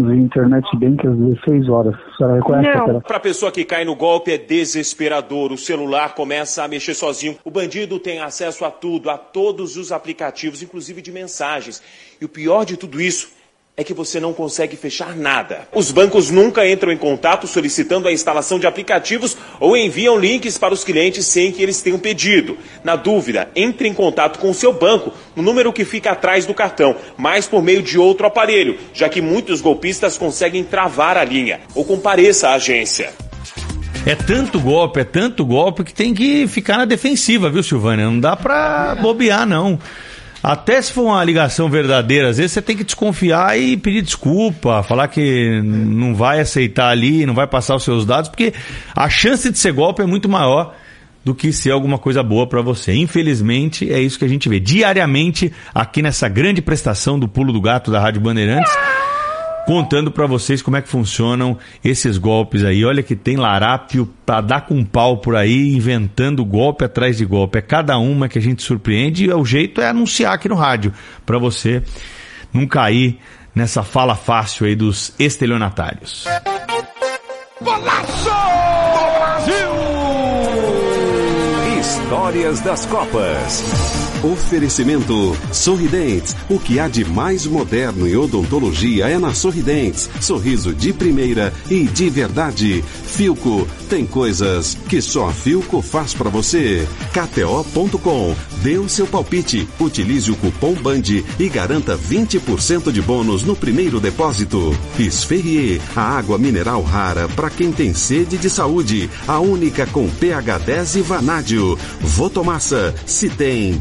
[0.01, 1.95] via internet bank às 16 horas.
[1.95, 3.01] A senhora reconhece a operação?
[3.03, 5.53] Para a pessoa que cai no golpe é desesperador.
[5.53, 7.37] O celular começa a mexer sozinho.
[7.45, 11.83] O bandido tem acesso a tudo, a todos os aplicativos, inclusive de mensagens.
[12.21, 13.44] E o pior de tudo isso
[13.77, 15.67] é que você não consegue fechar nada.
[15.75, 20.73] Os bancos nunca entram em contato solicitando a instalação de aplicativos ou enviam links para
[20.73, 22.57] os clientes sem que eles tenham pedido.
[22.85, 26.55] Na dúvida, entre em contato com o seu banco no número que fica atrás do
[26.55, 31.61] cartão, mas por meio de outro aparelho, já que muitos golpistas conseguem travar a linha.
[31.75, 33.13] Ou compareça à agência.
[34.07, 38.05] É tanto golpe, é tanto golpe que tem que ficar na defensiva, viu, Silvânia?
[38.05, 39.81] Não dá pra bobear, não.
[40.45, 44.83] Até se for uma ligação verdadeira, às vezes você tem que desconfiar e pedir desculpa,
[44.83, 48.53] falar que não vai aceitar ali, não vai passar os seus dados, porque
[48.95, 50.75] a chance de ser golpe é muito maior
[51.25, 52.93] do que ser alguma coisa boa para você.
[52.93, 57.61] Infelizmente, é isso que a gente vê diariamente aqui nessa grande prestação do Pulo do
[57.63, 58.71] Gato da Rádio Bandeirantes
[59.67, 62.85] contando para vocês como é que funcionam esses golpes aí.
[62.85, 67.59] Olha que tem larápio para dar com pau por aí, inventando golpe atrás de golpe.
[67.59, 70.93] É cada uma que a gente surpreende e o jeito é anunciar aqui no rádio
[71.25, 71.83] para você
[72.53, 73.19] não cair
[73.55, 76.27] nessa fala fácil aí dos estelionatários.
[77.61, 78.31] Golaço!
[79.19, 79.55] Brasil!
[81.81, 84.04] Histórias das Copas.
[84.25, 86.35] Oferecimento Sorridentes.
[86.49, 90.09] O que há de mais moderno em odontologia é na Sorridentes.
[90.19, 92.83] Sorriso de primeira e de verdade.
[92.83, 96.89] Filco tem coisas que só a Filco faz para você.
[97.13, 98.35] KTO.com.
[98.63, 99.69] Dê o seu palpite.
[99.79, 104.77] Utilize o cupom BAND e garanta 20% de bônus no primeiro depósito.
[104.99, 109.11] Esferrier, a água mineral rara para quem tem sede de saúde.
[109.27, 111.79] A única com pH 10 e vanádio.
[112.01, 113.81] Votomassa, se tem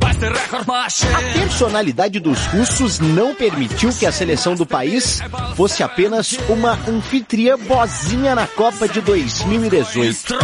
[0.21, 5.19] A personalidade dos russos não permitiu que a seleção do país
[5.55, 10.37] fosse apenas uma anfitriã bozinha na Copa de 2018.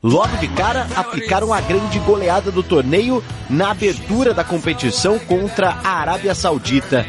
[0.00, 5.90] Logo de cara, aplicaram a grande goleada do torneio na abertura da competição contra a
[5.90, 7.04] Arábia Saudita.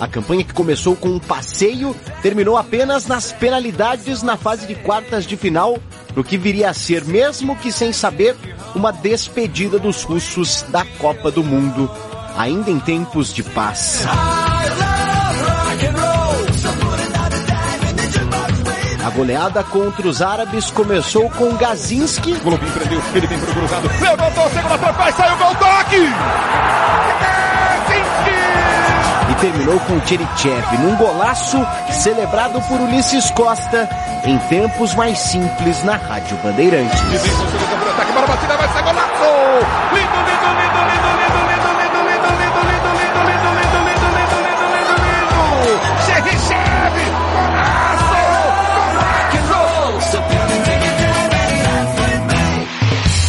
[0.00, 5.26] A campanha que começou com um passeio terminou apenas nas penalidades na fase de quartas
[5.26, 5.78] de final
[6.16, 8.34] no que viria a ser, mesmo que sem saber,
[8.74, 11.90] uma despedida dos russos da Copa do Mundo,
[12.36, 14.04] ainda em tempos de paz.
[19.04, 22.32] A goleada contra os árabes começou com Gazinski.
[22.40, 23.90] Golovin prendeu, tem pro cruzado.
[24.00, 27.49] Levantou, segunda trapézia, saiu o gol, toque!
[29.40, 31.56] terminou com Tcherichev num golaço
[31.90, 33.88] celebrado por Ulisses Costa
[34.24, 37.00] em tempos mais simples na Rádio Bandeirantes.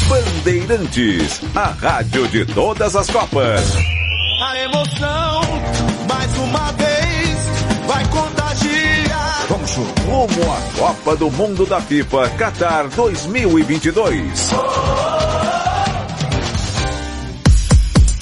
[0.09, 3.75] Bandeirantes, a rádio de todas as Copas.
[4.43, 5.30] A emoção
[6.43, 9.47] uma vez, vai contagiar.
[9.47, 14.51] Vamos rumo à Copa do Mundo da FIFA Qatar 2022.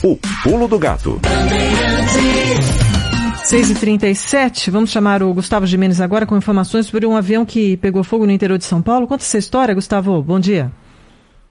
[0.03, 1.19] O Pulo do Gato.
[3.43, 8.25] 6h37, vamos chamar o Gustavo Gimenez agora com informações sobre um avião que pegou fogo
[8.25, 9.07] no interior de São Paulo.
[9.07, 10.21] Conta essa história, Gustavo.
[10.21, 10.71] Bom dia.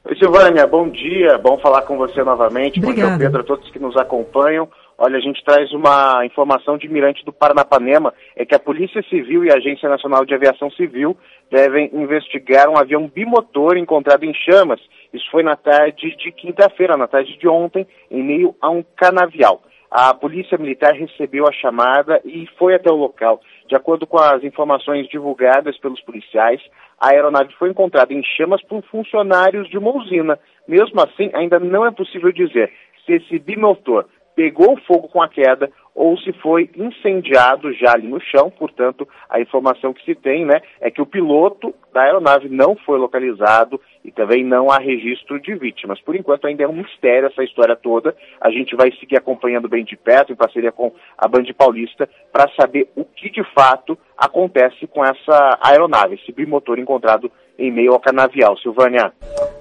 [0.04, 1.36] Oi, Silvânia, bom dia.
[1.38, 2.80] Bom falar com você novamente.
[2.80, 4.68] Bom dia, Pedro, a todos que nos acompanham.
[5.00, 9.44] Olha, a gente traz uma informação de Mirante do Paranapanema, é que a Polícia Civil
[9.44, 11.16] e a Agência Nacional de Aviação Civil
[11.48, 14.80] devem investigar um avião bimotor encontrado em chamas.
[15.14, 19.62] Isso foi na tarde de quinta-feira, na tarde de ontem, em meio a um canavial.
[19.88, 23.40] A Polícia Militar recebeu a chamada e foi até o local.
[23.68, 26.60] De acordo com as informações divulgadas pelos policiais,
[27.00, 30.40] a aeronave foi encontrada em chamas por funcionários de uma usina.
[30.66, 32.72] Mesmo assim, ainda não é possível dizer
[33.06, 34.04] se esse bimotor
[34.38, 38.48] pegou fogo com a queda ou se foi incendiado já ali no chão.
[38.56, 43.00] Portanto, a informação que se tem, né, é que o piloto da aeronave não foi
[43.00, 46.00] localizado e também não há registro de vítimas.
[46.02, 48.14] Por enquanto, ainda é um mistério essa história toda.
[48.40, 52.48] A gente vai seguir acompanhando bem de perto, em parceria com a Band Paulista, para
[52.54, 57.28] saber o que de fato acontece com essa aeronave, esse bimotor encontrado
[57.58, 58.56] em meio ao canavial.
[58.58, 59.12] Silvânia.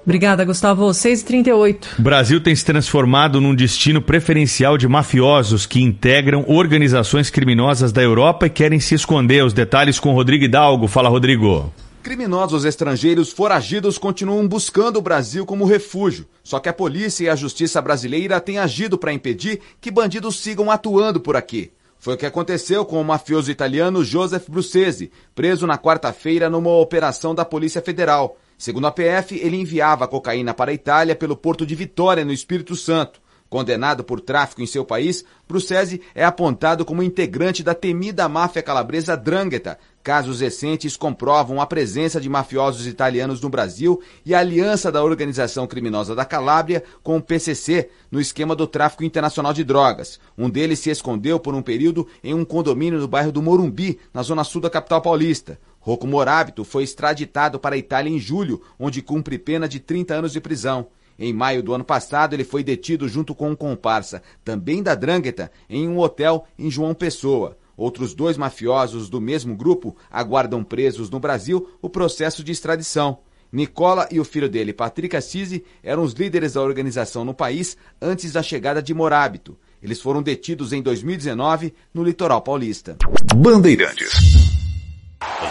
[0.08, 0.86] Obrigada, Gustavo.
[0.86, 1.98] 6h38.
[1.98, 8.00] O Brasil tem se transformado num destino preferencial de mafiosos que integram organizações criminosas da
[8.00, 9.44] Europa e querem se esconder.
[9.44, 10.88] Os detalhes com Rodrigo Hidalgo.
[10.88, 11.70] Fala, Rodrigo.
[12.02, 16.24] Criminosos estrangeiros foragidos continuam buscando o Brasil como refúgio.
[16.42, 20.70] Só que a polícia e a justiça brasileira têm agido para impedir que bandidos sigam
[20.70, 21.70] atuando por aqui.
[21.98, 27.34] Foi o que aconteceu com o mafioso italiano Joseph Brucesi, preso na quarta-feira numa operação
[27.34, 28.38] da Polícia Federal.
[28.58, 32.74] Segundo a PF, ele enviava cocaína para a Itália pelo porto de Vitória, no Espírito
[32.74, 33.20] Santo.
[33.48, 39.16] Condenado por tráfico em seu país, Brucesi é apontado como integrante da temida máfia calabresa
[39.16, 39.78] Drangheta.
[40.02, 45.66] Casos recentes comprovam a presença de mafiosos italianos no Brasil e a aliança da organização
[45.66, 50.18] criminosa da Calábria com o PCC no esquema do tráfico internacional de drogas.
[50.36, 54.22] Um deles se escondeu por um período em um condomínio no bairro do Morumbi, na
[54.22, 55.58] zona sul da capital paulista.
[55.88, 60.32] Rocco Morábito foi extraditado para a Itália em julho, onde cumpre pena de 30 anos
[60.34, 60.88] de prisão.
[61.18, 65.50] Em maio do ano passado, ele foi detido junto com um comparsa, também da Drangheta,
[65.66, 67.56] em um hotel em João Pessoa.
[67.74, 73.20] Outros dois mafiosos do mesmo grupo aguardam presos no Brasil o processo de extradição.
[73.50, 78.32] Nicola e o filho dele, Patrick Assisi, eram os líderes da organização no país antes
[78.32, 79.56] da chegada de Morábito.
[79.82, 82.98] Eles foram detidos em 2019 no litoral paulista.
[83.34, 84.47] Bandeirantes.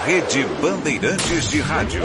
[0.08, 2.02] Rede Bandeirantes de Rádio.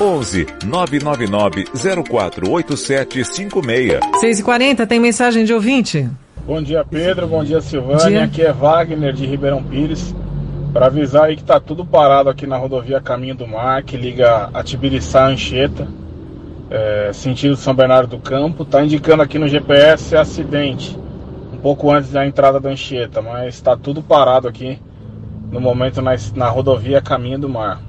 [0.00, 1.64] 11 999
[2.08, 3.98] 048756.
[4.20, 6.08] 6 e 40 tem mensagem de ouvinte.
[6.46, 7.26] Bom dia, Pedro.
[7.26, 8.06] Bom dia, Silvânia.
[8.06, 8.22] Dia.
[8.22, 10.14] Aqui é Wagner de Ribeirão Pires.
[10.72, 14.50] Para avisar aí que tá tudo parado aqui na rodovia Caminho do Mar, que liga
[14.54, 15.88] a Tibiriçá a Anchieta,
[16.70, 18.64] é, sentido São Bernardo do Campo.
[18.64, 20.96] Tá indicando aqui no GPS acidente,
[21.62, 24.78] pouco antes da entrada da Anchieta, mas está tudo parado aqui
[25.50, 27.80] no momento na, na rodovia Caminho do Mar.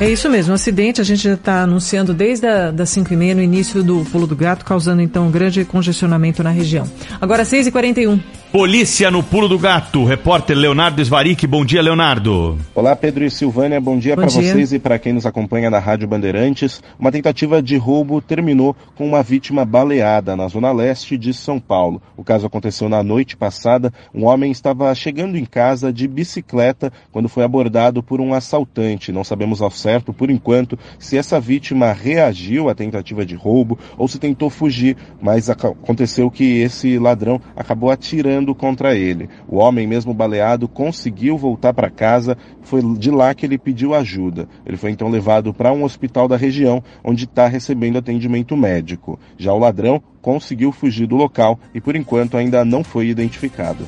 [0.00, 3.42] É isso mesmo, acidente a gente já está anunciando desde as 5 e meia no
[3.42, 6.90] início do Pulo do Gato, causando então um grande congestionamento na região.
[7.20, 8.20] Agora 6h41.
[8.52, 10.04] Polícia no Pulo do Gato.
[10.04, 11.46] Repórter Leonardo Svaric.
[11.46, 12.58] Bom dia, Leonardo.
[12.74, 13.80] Olá, Pedro e Silvânia.
[13.80, 16.82] Bom dia para vocês e para quem nos acompanha na Rádio Bandeirantes.
[16.98, 22.02] Uma tentativa de roubo terminou com uma vítima baleada na zona leste de São Paulo.
[22.14, 23.90] O caso aconteceu na noite passada.
[24.14, 29.12] Um homem estava chegando em casa de bicicleta quando foi abordado por um assaltante.
[29.12, 34.06] Não sabemos ao certo, por enquanto, se essa vítima reagiu à tentativa de roubo ou
[34.06, 39.28] se tentou fugir, mas aconteceu que esse ladrão acabou atirando atirando contra ele.
[39.48, 42.36] O homem, mesmo baleado, conseguiu voltar para casa.
[42.62, 44.48] Foi de lá que ele pediu ajuda.
[44.66, 49.18] Ele foi então levado para um hospital da região, onde está recebendo atendimento médico.
[49.38, 53.86] Já o ladrão conseguiu fugir do local e, por enquanto, ainda não foi identificado.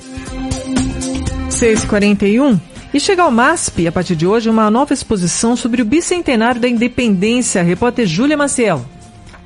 [1.50, 2.60] 6h41.
[2.92, 6.68] E chega ao MASP, a partir de hoje, uma nova exposição sobre o bicentenário da
[6.68, 7.62] independência.
[7.62, 8.84] Repórter Júlia Maciel.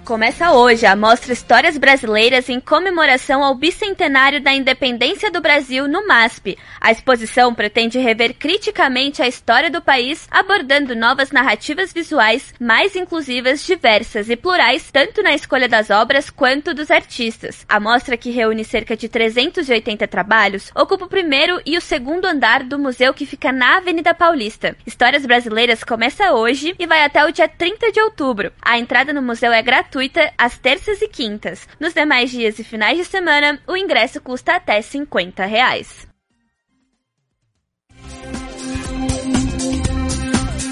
[0.09, 6.07] Começa hoje a mostra Histórias Brasileiras em comemoração ao bicentenário da independência do Brasil no
[6.07, 6.57] MASP.
[6.81, 13.67] A exposição pretende rever criticamente a história do país, abordando novas narrativas visuais mais inclusivas,
[13.67, 17.67] diversas e plurais, tanto na escolha das obras quanto dos artistas.
[17.69, 22.63] A mostra, que reúne cerca de 380 trabalhos, ocupa o primeiro e o segundo andar
[22.63, 24.75] do museu que fica na Avenida Paulista.
[24.87, 28.51] Histórias Brasileiras começa hoje e vai até o dia 30 de outubro.
[28.63, 31.69] A entrada no museu é gratuita gratuita às terças e quintas.
[31.81, 36.07] Nos demais dias e finais de semana, o ingresso custa até 50 reais.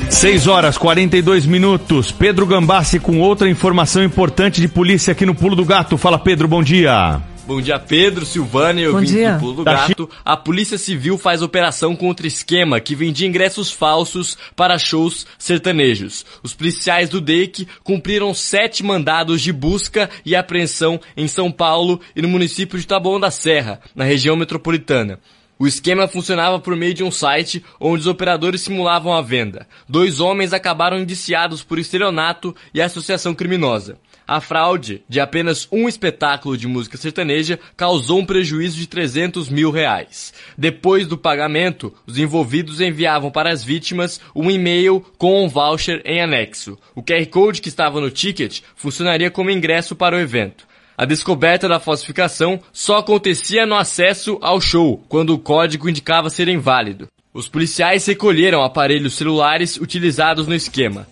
[0.09, 2.13] Seis horas 42 minutos.
[2.13, 5.99] Pedro Gambassi com outra informação importante de polícia aqui no Pulo do Gato.
[5.99, 7.21] Fala, Pedro, bom dia.
[7.47, 9.35] Bom dia, Pedro, Silvânia, eu Bom vim dia.
[9.35, 10.11] do Pulo do Gato.
[10.25, 16.27] A Polícia Civil faz operação contra esquema que vendia ingressos falsos para shows sertanejos.
[16.43, 22.21] Os policiais do DEIC cumpriram sete mandados de busca e apreensão em São Paulo e
[22.21, 25.21] no município de Taboão da Serra, na região metropolitana.
[25.57, 29.69] O esquema funcionava por meio de um site onde os operadores simulavam a venda.
[29.89, 33.97] Dois homens acabaram indiciados por estelionato e associação criminosa.
[34.29, 39.71] A fraude, de apenas um espetáculo de música sertaneja, causou um prejuízo de 300 mil
[39.71, 40.35] reais.
[40.59, 46.21] Depois do pagamento, os envolvidos enviavam para as vítimas um e-mail com um voucher em
[46.21, 46.77] anexo.
[46.93, 50.67] O QR Code que estava no ticket funcionaria como ingresso para o evento.
[50.99, 56.49] A descoberta da falsificação só acontecia no acesso ao show, quando o código indicava ser
[56.49, 57.07] inválido.
[57.33, 61.07] Os policiais recolheram aparelhos celulares utilizados no esquema.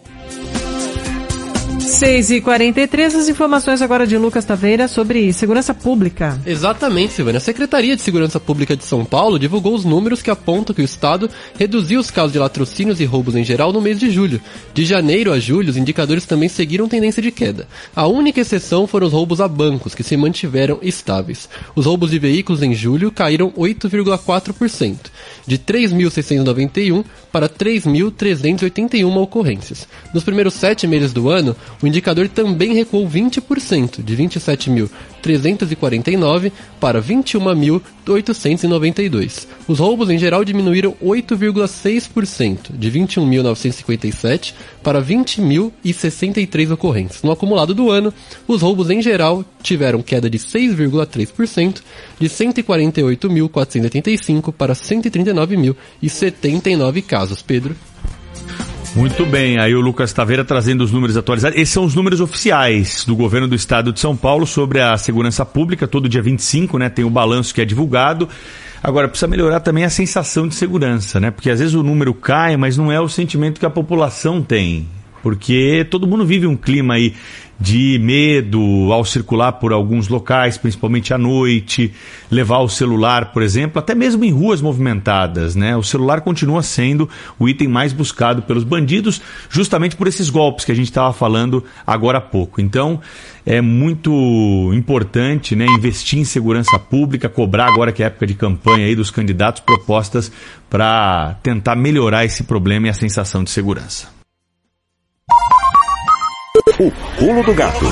[1.86, 6.40] 6 e 43 as informações agora de Lucas Taveira sobre segurança pública.
[6.46, 7.38] Exatamente, Silvana.
[7.38, 10.84] A Secretaria de Segurança Pública de São Paulo divulgou os números que apontam que o
[10.84, 11.28] Estado
[11.58, 14.40] reduziu os casos de latrocínios e roubos em geral no mês de julho.
[14.72, 17.68] De janeiro a julho, os indicadores também seguiram tendência de queda.
[17.94, 21.48] A única exceção foram os roubos a bancos, que se mantiveram estáveis.
[21.76, 24.96] Os roubos de veículos em julho caíram 8,4%,
[25.46, 29.86] de 3.691 para 3.381 ocorrências.
[30.12, 34.16] Nos primeiros sete meses do ano, o indicador também recuou 20%, de
[35.24, 39.46] 27.349 para 21.892.
[39.66, 44.52] Os roubos em geral diminuíram 8,6%, de 21.957
[44.82, 47.22] para 20.063 ocorrências.
[47.22, 48.12] No acumulado do ano,
[48.46, 51.80] os roubos em geral tiveram queda de 6,3%,
[52.20, 57.40] de 148.485 para 139.079 casos.
[57.42, 57.74] Pedro.
[58.96, 61.58] Muito bem, aí o Lucas Taveira trazendo os números atualizados.
[61.58, 65.44] Esses são os números oficiais do governo do estado de São Paulo sobre a segurança
[65.44, 65.88] pública.
[65.88, 66.88] Todo dia 25, né?
[66.88, 68.28] Tem o balanço que é divulgado.
[68.80, 71.32] Agora, precisa melhorar também a sensação de segurança, né?
[71.32, 74.86] Porque às vezes o número cai, mas não é o sentimento que a população tem.
[75.24, 77.14] Porque todo mundo vive um clima aí
[77.58, 81.92] de medo ao circular por alguns locais, principalmente à noite,
[82.30, 85.76] levar o celular, por exemplo, até mesmo em ruas movimentadas, né?
[85.76, 90.72] O celular continua sendo o item mais buscado pelos bandidos, justamente por esses golpes que
[90.72, 92.60] a gente estava falando agora há pouco.
[92.60, 93.00] Então,
[93.46, 98.86] é muito importante, né, investir em segurança pública, cobrar agora que é época de campanha
[98.86, 100.32] aí dos candidatos propostas
[100.70, 104.08] para tentar melhorar esse problema e a sensação de segurança.
[106.76, 107.84] O pulo do gato.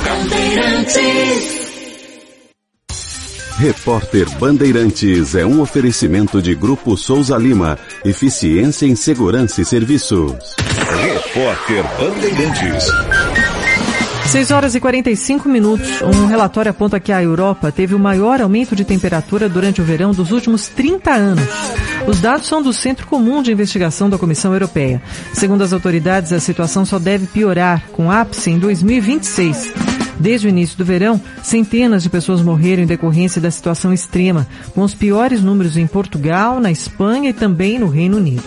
[3.57, 7.79] Repórter Bandeirantes é um oferecimento de Grupo Souza Lima.
[8.03, 10.33] Eficiência em Segurança e Serviços.
[11.01, 13.52] Repórter Bandeirantes.
[14.27, 16.01] 6 horas e 45 minutos.
[16.01, 20.11] Um relatório aponta que a Europa teve o maior aumento de temperatura durante o verão
[20.11, 21.47] dos últimos 30 anos.
[22.07, 25.01] Os dados são do Centro Comum de Investigação da Comissão Europeia.
[25.33, 29.71] Segundo as autoridades, a situação só deve piorar, com ápice em 2026.
[30.19, 34.81] Desde o início do verão, centenas de pessoas morreram em decorrência da situação extrema, com
[34.81, 38.43] os piores números em Portugal, na Espanha e também no Reino Unido.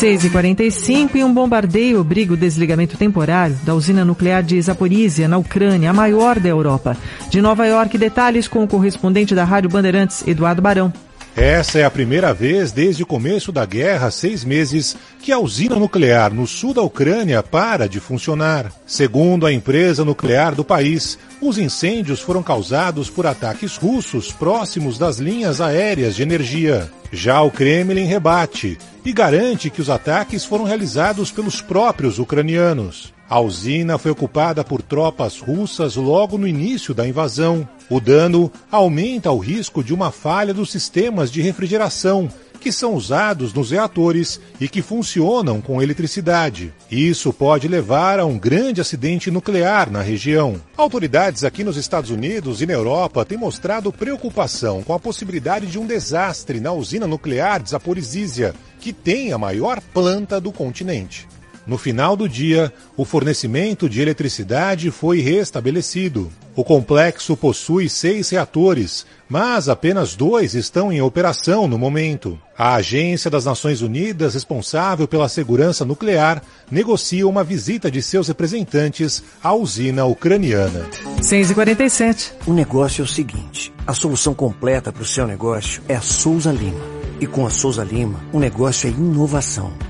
[0.00, 5.90] 6h45 e um bombardeio obriga o desligamento temporário da usina nuclear de Zaporizhia, na Ucrânia,
[5.90, 6.96] a maior da Europa.
[7.28, 10.90] De Nova York, detalhes com o correspondente da Rádio Bandeirantes, Eduardo Barão.
[11.36, 15.76] Essa é a primeira vez desde o começo da guerra, seis meses, que a usina
[15.76, 18.72] nuclear no sul da Ucrânia para de funcionar.
[18.84, 25.18] Segundo a empresa nuclear do país, os incêndios foram causados por ataques russos próximos das
[25.18, 26.90] linhas aéreas de energia.
[27.12, 33.12] Já o Kremlin rebate e garante que os ataques foram realizados pelos próprios ucranianos.
[33.30, 37.66] A usina foi ocupada por tropas russas logo no início da invasão.
[37.88, 42.28] O dano aumenta o risco de uma falha dos sistemas de refrigeração,
[42.60, 46.74] que são usados nos reatores e que funcionam com eletricidade.
[46.90, 50.60] Isso pode levar a um grande acidente nuclear na região.
[50.76, 55.78] Autoridades aqui nos Estados Unidos e na Europa têm mostrado preocupação com a possibilidade de
[55.78, 61.28] um desastre na usina nuclear de Zaporizhzhia, que tem a maior planta do continente.
[61.66, 66.30] No final do dia, o fornecimento de eletricidade foi restabelecido.
[66.56, 72.38] O complexo possui seis reatores, mas apenas dois estão em operação no momento.
[72.58, 79.22] A Agência das Nações Unidas, responsável pela segurança nuclear, negocia uma visita de seus representantes
[79.42, 80.86] à usina ucraniana.
[81.20, 82.32] 6h47.
[82.46, 86.50] O negócio é o seguinte: a solução completa para o seu negócio é a Souza
[86.50, 87.00] Lima.
[87.20, 89.89] E com a Souza Lima, o negócio é inovação.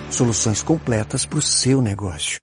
[0.11, 2.37] Soluções completas para o seu negócio.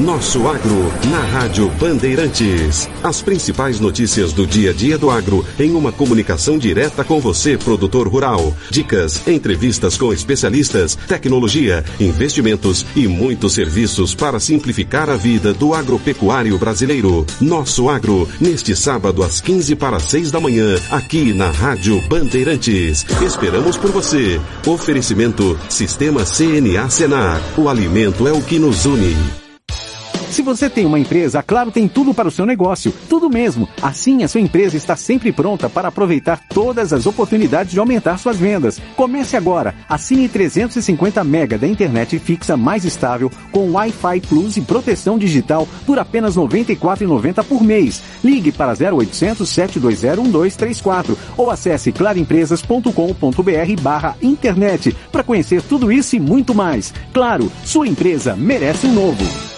[0.00, 2.88] Nosso Agro, na Rádio Bandeirantes.
[3.02, 7.58] As principais notícias do dia a dia do agro em uma comunicação direta com você,
[7.58, 8.54] produtor rural.
[8.70, 16.56] Dicas, entrevistas com especialistas, tecnologia, investimentos e muitos serviços para simplificar a vida do agropecuário
[16.56, 17.26] brasileiro.
[17.40, 23.04] Nosso Agro, neste sábado às 15 para 6 da manhã, aqui na Rádio Bandeirantes.
[23.20, 24.40] Esperamos por você.
[24.64, 27.40] Oferecimento Sistema CNA Senar.
[27.56, 29.47] O alimento é o que nos une.
[30.30, 33.68] Se você tem uma empresa, a Claro tem tudo para o seu negócio, tudo mesmo.
[33.80, 38.36] Assim, a sua empresa está sempre pronta para aproveitar todas as oportunidades de aumentar suas
[38.36, 38.80] vendas.
[38.94, 39.74] Comece agora.
[39.88, 45.98] Assine 350 mega da internet fixa mais estável com Wi-Fi Plus e proteção digital por
[45.98, 48.02] apenas R$ 94,90 por mês.
[48.22, 56.20] Ligue para 0800 720 1234 ou acesse claroempresas.com.br barra internet para conhecer tudo isso e
[56.20, 56.92] muito mais.
[57.12, 59.57] Claro, sua empresa merece um novo.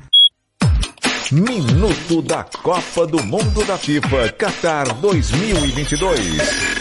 [1.31, 6.80] Minuto da Copa do Mundo da FIFA Qatar 2022.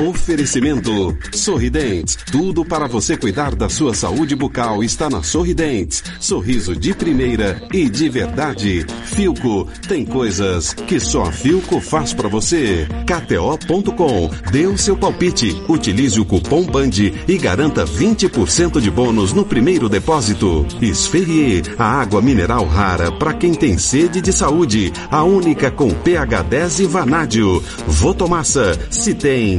[0.00, 2.16] Oferecimento Sorridentes.
[2.30, 6.04] Tudo para você cuidar da sua saúde bucal está na Sorridentes.
[6.20, 8.86] Sorriso de primeira e de verdade.
[9.06, 9.66] Filco.
[9.88, 12.86] Tem coisas que só a Filco faz para você.
[13.06, 14.30] KTO.com.
[14.52, 15.60] Dê o seu palpite.
[15.68, 20.64] Utilize o cupom BAND e garanta 20% de bônus no primeiro depósito.
[20.80, 21.74] Esferrier.
[21.76, 24.92] A água mineral rara para quem tem sede de saúde.
[25.10, 27.60] A única com pH 10 e vanádio.
[27.84, 28.78] Votomassa.
[28.90, 29.58] Se tem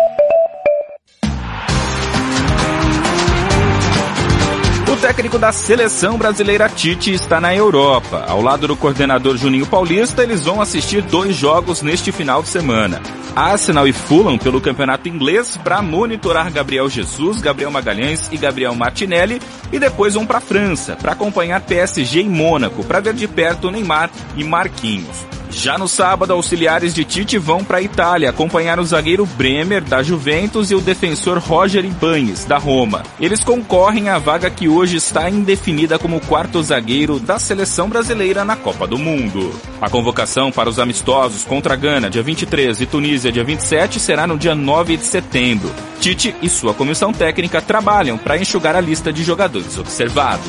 [5.13, 8.23] técnico da seleção brasileira Tite está na Europa.
[8.29, 13.01] Ao lado do coordenador Juninho Paulista, eles vão assistir dois jogos neste final de semana.
[13.35, 19.41] Arsenal e Fulham pelo campeonato inglês para monitorar Gabriel Jesus, Gabriel Magalhães e Gabriel Martinelli
[19.71, 24.09] e depois vão para França para acompanhar PSG e Mônaco para ver de perto Neymar
[24.35, 25.25] e Marquinhos.
[25.51, 30.01] Já no sábado, auxiliares de Tite vão para a Itália acompanhar o zagueiro Bremer, da
[30.01, 33.03] Juventus, e o defensor Roger Ibanes, da Roma.
[33.19, 38.55] Eles concorrem à vaga que hoje está indefinida como quarto zagueiro da seleção brasileira na
[38.55, 39.53] Copa do Mundo.
[39.81, 44.37] A convocação para os amistosos contra Gana, dia 23, e Tunísia, dia 27, será no
[44.37, 45.69] dia 9 de setembro.
[45.99, 50.47] Tite e sua comissão técnica trabalham para enxugar a lista de jogadores observados.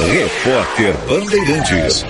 [0.00, 2.04] Repórter Bandeirantes.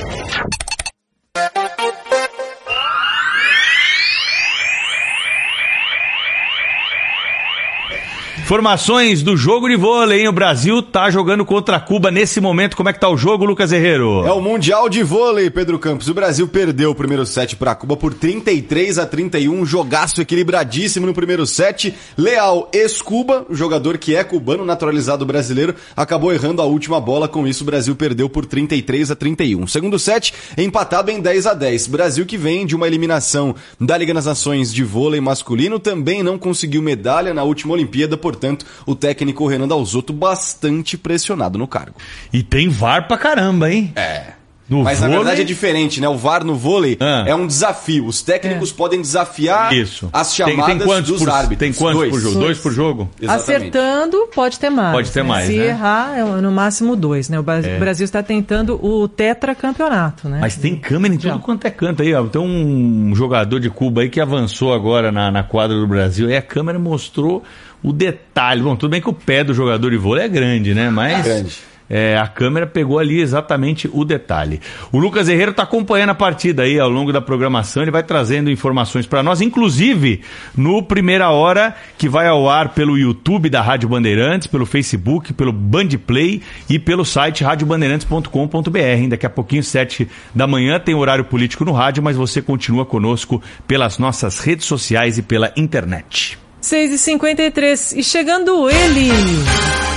[8.45, 10.29] Informações do jogo de vôlei, hein?
[10.29, 12.77] O Brasil tá jogando contra Cuba nesse momento.
[12.77, 14.23] Como é que tá o jogo, Lucas Herrero?
[14.27, 16.09] É o Mundial de Vôlei, Pedro Campos.
[16.09, 19.65] O Brasil perdeu o primeiro set para Cuba por 33 a 31.
[19.65, 21.95] Jogaço equilibradíssimo no primeiro set.
[22.19, 27.27] Leal, ex-Cuba, jogador que é cubano, naturalizado brasileiro, acabou errando a última bola.
[27.27, 29.67] Com isso, o Brasil perdeu por 33 a 31.
[29.67, 31.87] Segundo set, empatado em 10 a 10.
[31.87, 36.37] Brasil que vem de uma eliminação da Liga das Nações de vôlei masculino, também não
[36.37, 41.97] conseguiu medalha na última Olimpíada por portanto, o técnico Renan Dalzotto bastante pressionado no cargo.
[42.33, 43.93] E tem VAR pra caramba, hein?
[43.97, 44.35] É.
[44.69, 45.13] No Mas vôlei...
[45.13, 46.09] na verdade é diferente, né?
[46.09, 47.25] O VAR no vôlei ah.
[47.27, 48.07] é um desafio.
[48.07, 48.75] Os técnicos é.
[48.75, 50.09] podem desafiar Isso.
[50.11, 51.59] as chamadas tem, tem dos por, árbitros.
[51.59, 52.11] Tem quantos dois.
[52.11, 52.39] por jogo?
[52.39, 53.11] Dois por jogo?
[53.21, 53.51] Exatamente.
[53.51, 54.93] Acertando, pode ter mais.
[54.93, 55.29] Pode ter né?
[55.29, 55.47] mais.
[55.47, 55.67] Se né?
[55.67, 57.39] errar, é no máximo dois, né?
[57.39, 57.79] O é.
[57.79, 60.39] Brasil está tentando o tetracampeonato, né?
[60.41, 62.25] Mas tem câmera em tudo quanto é canto aí, ó.
[62.25, 66.31] Tem um jogador de Cuba aí que avançou agora na, na quadra do Brasil.
[66.31, 67.45] E a câmera mostrou
[67.85, 68.63] o detalhe.
[68.63, 70.89] Bom, tudo bem que o pé do jogador de vôlei é grande, né?
[70.89, 71.21] Mas.
[71.21, 71.75] É grande.
[71.89, 74.59] É, a câmera pegou ali exatamente o detalhe.
[74.91, 78.51] O Lucas Herrero está acompanhando a partida aí ao longo da programação, ele vai trazendo
[78.51, 80.23] informações para nós, inclusive
[80.57, 85.53] no Primeira Hora, que vai ao ar pelo YouTube da Rádio Bandeirantes, pelo Facebook, pelo
[85.53, 89.09] Bandplay e pelo site radiobandeirantes.com.br.
[89.11, 93.43] Daqui a pouquinho, sete da manhã, tem horário político no rádio, mas você continua conosco
[93.69, 96.43] pelas nossas redes sociais e pela internet.
[96.65, 99.11] 6 e 53 e chegando ele.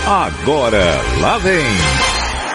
[0.05, 0.83] Agora,
[1.21, 1.63] lá vem.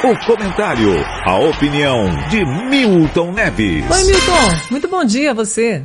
[0.05, 3.91] O comentário, a opinião de Milton Neves.
[3.91, 4.67] Oi, Milton.
[4.71, 5.83] Muito bom dia a você.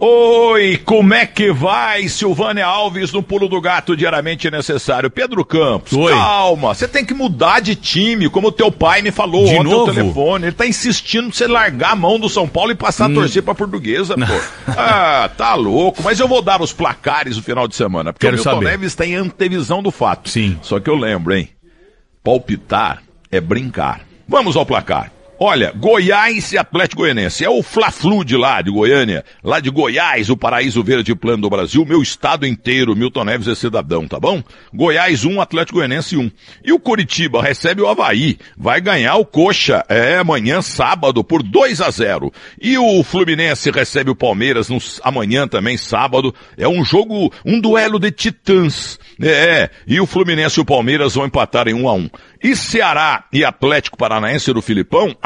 [0.00, 5.08] Oi, como é que vai, Silvânia Alves no pulo do gato diariamente necessário?
[5.08, 6.12] Pedro Campos, Oi.
[6.12, 9.62] calma, você tem que mudar de time, como o teu pai me falou de ontem
[9.62, 9.86] novo?
[9.86, 10.46] no telefone.
[10.46, 13.12] Ele tá insistindo pra você largar a mão do São Paulo e passar hum.
[13.12, 14.72] a torcer pra portuguesa, pô.
[14.76, 18.36] ah, tá louco, mas eu vou dar os placares no final de semana, porque Quero
[18.36, 18.66] o Milton saber.
[18.66, 20.28] Neves tem antevisão do fato.
[20.28, 20.58] Sim.
[20.60, 21.48] Só que eu lembro, hein?
[22.22, 24.00] Palpitar é brincar.
[24.28, 25.12] Vamos ao placar.
[25.38, 27.44] Olha, Goiás e Atlético Goianense.
[27.44, 29.24] É o Fla-Flu de lá, de Goiânia.
[29.42, 31.84] Lá de Goiás, o paraíso verde plano do Brasil.
[31.84, 34.42] Meu estado inteiro, Milton Neves é cidadão, tá bom?
[34.72, 36.30] Goiás 1, Atlético Goianense 1.
[36.64, 38.38] E o Curitiba recebe o Havaí.
[38.56, 42.32] Vai ganhar o Coxa, é, amanhã, sábado, por 2 a 0.
[42.60, 46.32] E o Fluminense recebe o Palmeiras no, amanhã também, sábado.
[46.56, 49.00] É um jogo, um duelo de titãs.
[49.20, 52.10] É, e o Fluminense e o Palmeiras vão empatar em 1 a 1.
[52.44, 55.16] E Ceará e Atlético Paranaense do Filipão,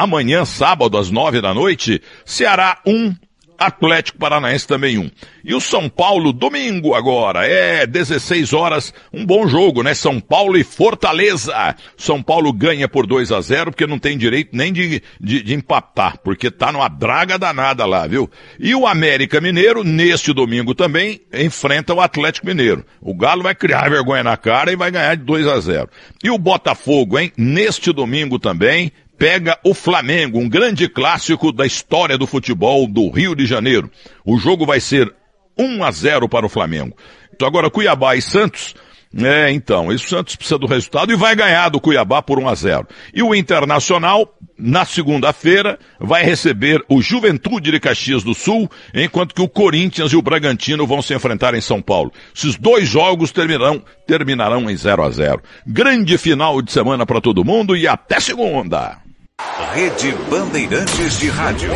[0.47, 3.15] sábado, às nove da noite, Ceará 1, um,
[3.59, 5.11] Atlético Paranaense também um.
[5.45, 9.95] E o São Paulo, domingo agora, é 16 horas, um bom jogo, né?
[9.95, 11.75] São Paulo e Fortaleza.
[11.97, 15.55] São Paulo ganha por 2 a 0 porque não tem direito nem de, de, de,
[15.55, 18.31] empatar, porque tá numa draga danada lá, viu?
[18.61, 22.85] E o América Mineiro, neste domingo também, enfrenta o Atlético Mineiro.
[23.01, 25.89] O Galo vai criar vergonha na cara e vai ganhar de 2 a 0
[26.23, 27.33] E o Botafogo, hein?
[27.37, 33.35] Neste domingo também, pega o Flamengo, um grande clássico da história do futebol do Rio
[33.35, 33.91] de Janeiro.
[34.25, 35.13] O jogo vai ser
[35.59, 36.97] 1 a 0 para o Flamengo.
[37.35, 38.75] Então agora Cuiabá e Santos,
[39.17, 42.55] é, então, o Santos precisa do resultado e vai ganhar do Cuiabá por 1 a
[42.55, 42.87] 0.
[43.15, 49.41] E o Internacional, na segunda-feira, vai receber o Juventude de Caxias do Sul, enquanto que
[49.41, 52.13] o Corinthians e o Bragantino vão se enfrentar em São Paulo.
[52.37, 55.43] Esses dois jogos terminarão, terminarão em 0 a 0.
[55.67, 59.08] Grande final de semana para todo mundo e até segunda.
[59.41, 61.71] Rede Bandeirantes de Rádio.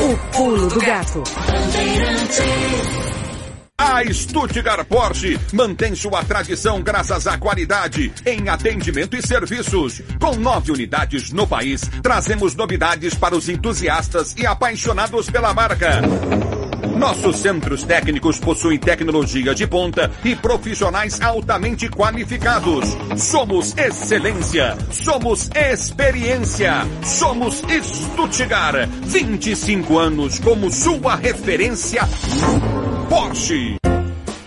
[0.00, 1.22] O pulo do gato.
[3.84, 10.00] A Stuttgart Porsche mantém sua tradição graças à qualidade em atendimento e serviços.
[10.20, 16.00] Com nove unidades no país, trazemos novidades para os entusiastas e apaixonados pela marca.
[16.96, 22.96] Nossos centros técnicos possuem tecnologia de ponta e profissionais altamente qualificados.
[23.16, 28.88] Somos excelência, somos experiência, somos Stuttgart.
[29.02, 32.02] 25 anos como sua referência
[33.12, 33.71] Porsche.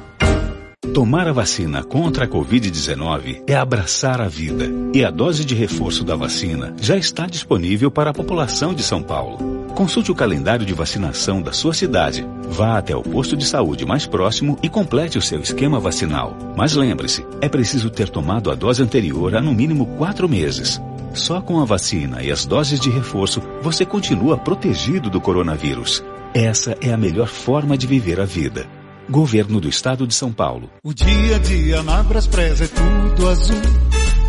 [0.98, 4.68] Tomar a vacina contra a Covid-19 é abraçar a vida.
[4.92, 9.00] E a dose de reforço da vacina já está disponível para a população de São
[9.00, 9.38] Paulo.
[9.76, 12.26] Consulte o calendário de vacinação da sua cidade.
[12.48, 16.36] Vá até o posto de saúde mais próximo e complete o seu esquema vacinal.
[16.56, 20.82] Mas lembre-se, é preciso ter tomado a dose anterior há no mínimo quatro meses.
[21.14, 26.02] Só com a vacina e as doses de reforço você continua protegido do coronavírus.
[26.34, 28.66] Essa é a melhor forma de viver a vida.
[29.08, 30.68] Governo do Estado de São Paulo.
[30.84, 33.56] O dia a dia na Braspress é tudo azul.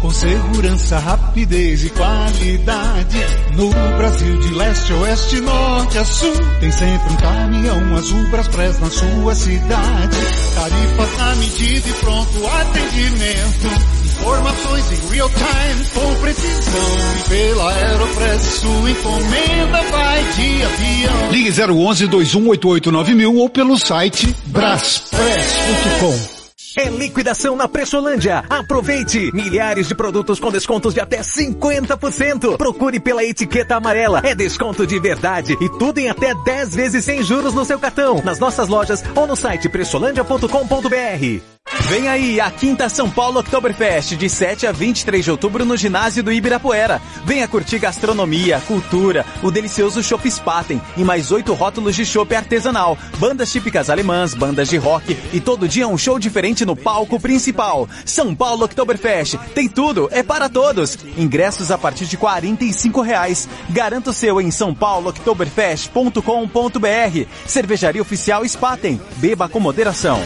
[0.01, 3.17] Com segurança, rapidez e qualidade.
[3.57, 6.34] No Brasil de leste oeste, norte a sul.
[6.61, 10.17] Tem sempre um caminhão azul Braspress na sua cidade.
[10.55, 13.99] Tarifas na medida e pronto atendimento.
[14.22, 16.82] Informações em real time com precisão.
[17.17, 21.32] E pela Aeropress sua encomenda vai de avião.
[21.32, 26.39] Ligue 011 2188 ou pelo site braspress.com.
[26.78, 28.43] É liquidação na Pressolândia.
[28.49, 29.32] Aproveite!
[29.34, 32.57] Milhares de produtos com descontos de até 50%.
[32.57, 34.22] Procure pela etiqueta amarela.
[34.24, 38.22] É desconto de verdade e tudo em até 10 vezes sem juros no seu cartão.
[38.24, 41.59] Nas nossas lojas ou no site pressolândia.com.br.
[41.89, 46.24] Vem aí a quinta São Paulo Oktoberfest, de 7 a 23 de outubro no ginásio
[46.24, 46.99] do Ibirapuera.
[47.26, 52.97] Venha curtir gastronomia, cultura, o delicioso Chopp Spaten e mais oito rótulos de chopp artesanal,
[53.17, 57.88] bandas típicas alemãs, bandas de rock e todo dia um show diferente no palco principal.
[58.03, 60.97] São Paulo Oktoberfest, tem tudo, é para todos.
[61.17, 63.47] Ingressos a partir de 45 reais.
[63.70, 67.28] Garanta o seu em sãopaulooktoberfest.com.br.
[67.45, 68.99] Cervejaria Oficial Spaten.
[69.17, 70.20] Beba com moderação.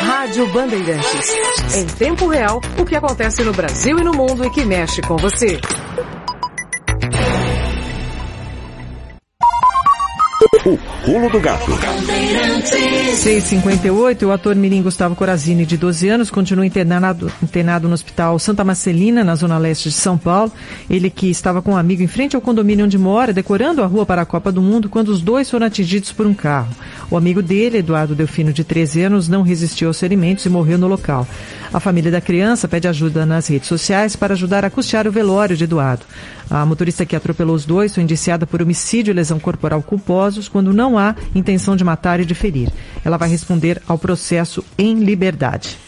[0.00, 1.76] Rádio Bandeirantes.
[1.76, 5.16] Em tempo real, o que acontece no Brasil e no mundo e que mexe com
[5.16, 5.60] você.
[10.70, 11.64] O pulo do gato.
[13.16, 18.62] 658, o ator mirim Gustavo Corazini, de 12 anos, continua internado, internado no Hospital Santa
[18.62, 20.52] Marcelina, na zona leste de São Paulo.
[20.88, 24.06] Ele que estava com um amigo em frente ao condomínio onde mora, decorando a rua
[24.06, 26.70] para a Copa do Mundo, quando os dois foram atingidos por um carro.
[27.10, 30.86] O amigo dele, Eduardo Delfino, de 13 anos, não resistiu aos ferimentos e morreu no
[30.86, 31.26] local.
[31.74, 35.56] A família da criança pede ajuda nas redes sociais para ajudar a custear o velório
[35.56, 36.04] de Eduardo.
[36.50, 40.74] A motorista que atropelou os dois foi indiciada por homicídio e lesão corporal culposos quando
[40.74, 42.68] não há intenção de matar e de ferir.
[43.04, 45.78] Ela vai responder ao processo em liberdade.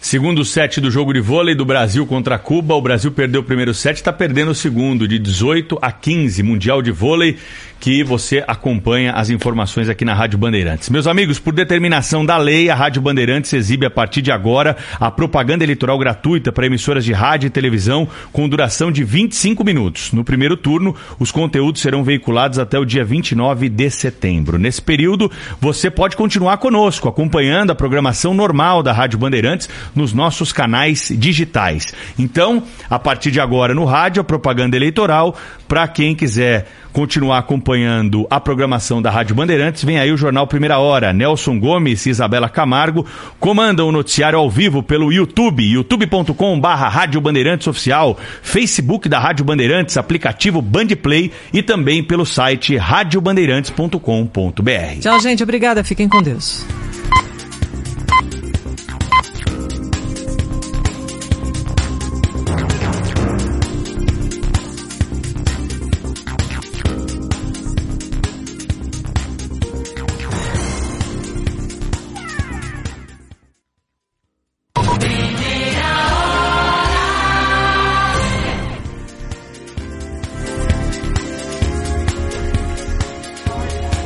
[0.00, 3.74] Segundo set do jogo de vôlei do Brasil contra Cuba, o Brasil perdeu o primeiro
[3.74, 7.36] set, está perdendo o segundo, de 18 a 15, Mundial de Vôlei,
[7.80, 10.88] que você acompanha as informações aqui na Rádio Bandeirantes.
[10.88, 15.10] Meus amigos, por determinação da lei, a Rádio Bandeirantes exibe a partir de agora a
[15.10, 20.12] propaganda eleitoral gratuita para emissoras de rádio e televisão com duração de 25 minutos.
[20.12, 24.58] No primeiro turno, os conteúdos serão veiculados até o dia 29 de setembro.
[24.58, 30.52] Nesse período, você pode continuar conosco, acompanhando a programação normal da Rádio Bandeirantes nos nossos
[30.52, 31.94] canais digitais.
[32.18, 38.26] Então, a partir de agora no rádio, a propaganda eleitoral, para quem quiser continuar acompanhando
[38.30, 41.12] a programação da Rádio Bandeirantes, vem aí o Jornal Primeira Hora.
[41.12, 43.06] Nelson Gomes e Isabela Camargo
[43.38, 49.44] comandam o noticiário ao vivo pelo YouTube, youtube.com barra Rádio Bandeirantes Oficial, Facebook da Rádio
[49.44, 55.00] Bandeirantes, aplicativo Bandplay e também pelo site radiobandeirantes.com.br.
[55.00, 55.42] Tchau, gente.
[55.42, 55.84] Obrigada.
[55.84, 56.66] Fiquem com Deus.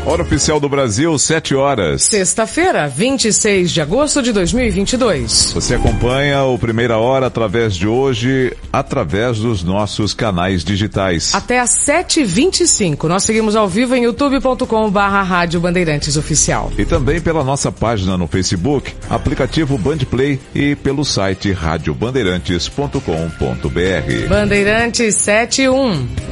[0.05, 2.03] Hora oficial do Brasil, 7 horas.
[2.03, 5.53] Sexta-feira, 26 de agosto de 2022.
[5.55, 11.33] Você acompanha o Primeira Hora através de hoje, através dos nossos canais digitais.
[11.33, 13.05] Até às 7h25.
[13.05, 16.73] Nós seguimos ao vivo em youtube.com.br Rádio Bandeirantes Oficial.
[16.77, 24.29] E também pela nossa página no Facebook, aplicativo Bandplay e pelo site radiobandeirantes.com.br.
[24.29, 26.32] Bandeirantes 71.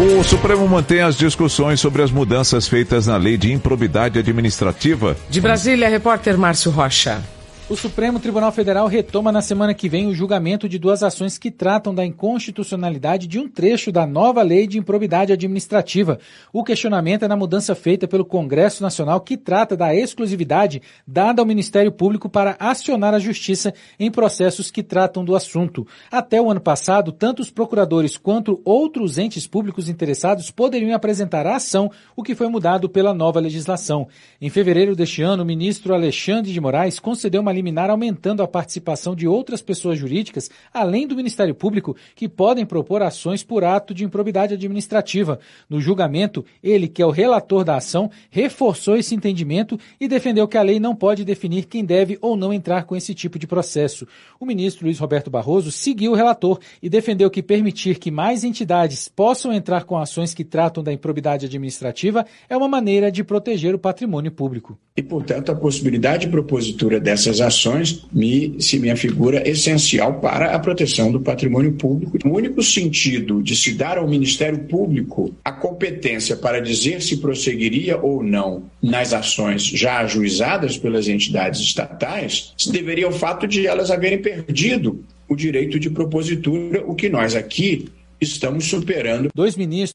[0.00, 5.16] O Supremo mantém as discussões sobre as mudanças feitas na lei de improbidade administrativa.
[5.28, 7.22] De Brasília, repórter Márcio Rocha.
[7.70, 11.50] O Supremo Tribunal Federal retoma na semana que vem o julgamento de duas ações que
[11.50, 16.18] tratam da inconstitucionalidade de um trecho da nova lei de improbidade administrativa.
[16.52, 21.46] O questionamento é na mudança feita pelo Congresso Nacional que trata da exclusividade dada ao
[21.46, 25.86] Ministério Público para acionar a Justiça em processos que tratam do assunto.
[26.10, 31.56] Até o ano passado, tanto os procuradores quanto outros entes públicos interessados poderiam apresentar a
[31.56, 34.08] ação, o que foi mudado pela nova legislação.
[34.40, 39.14] Em fevereiro deste ano, o ministro Alexandre de Moraes concedeu uma liminar aumentando a participação
[39.14, 44.04] de outras pessoas jurídicas, além do Ministério Público, que podem propor ações por ato de
[44.04, 45.38] improbidade administrativa.
[45.68, 50.58] No julgamento, ele, que é o relator da ação, reforçou esse entendimento e defendeu que
[50.58, 54.06] a lei não pode definir quem deve ou não entrar com esse tipo de processo.
[54.40, 59.08] O ministro Luiz Roberto Barroso seguiu o relator e defendeu que permitir que mais entidades
[59.08, 63.78] possam entrar com ações que tratam da improbidade administrativa é uma maneira de proteger o
[63.78, 64.78] patrimônio público.
[64.96, 71.10] E, portanto, a possibilidade propositura dessas ações me, se me afigura essencial para a proteção
[71.10, 72.16] do patrimônio público.
[72.24, 77.98] O único sentido de se dar ao Ministério Público a competência para dizer se prosseguiria
[77.98, 83.90] ou não nas ações já ajuizadas pelas entidades estatais se deveria ao fato de elas
[83.90, 87.86] haverem perdido o direito de propositura, o que nós aqui
[88.20, 89.28] estamos superando.
[89.34, 89.90] Dois ministros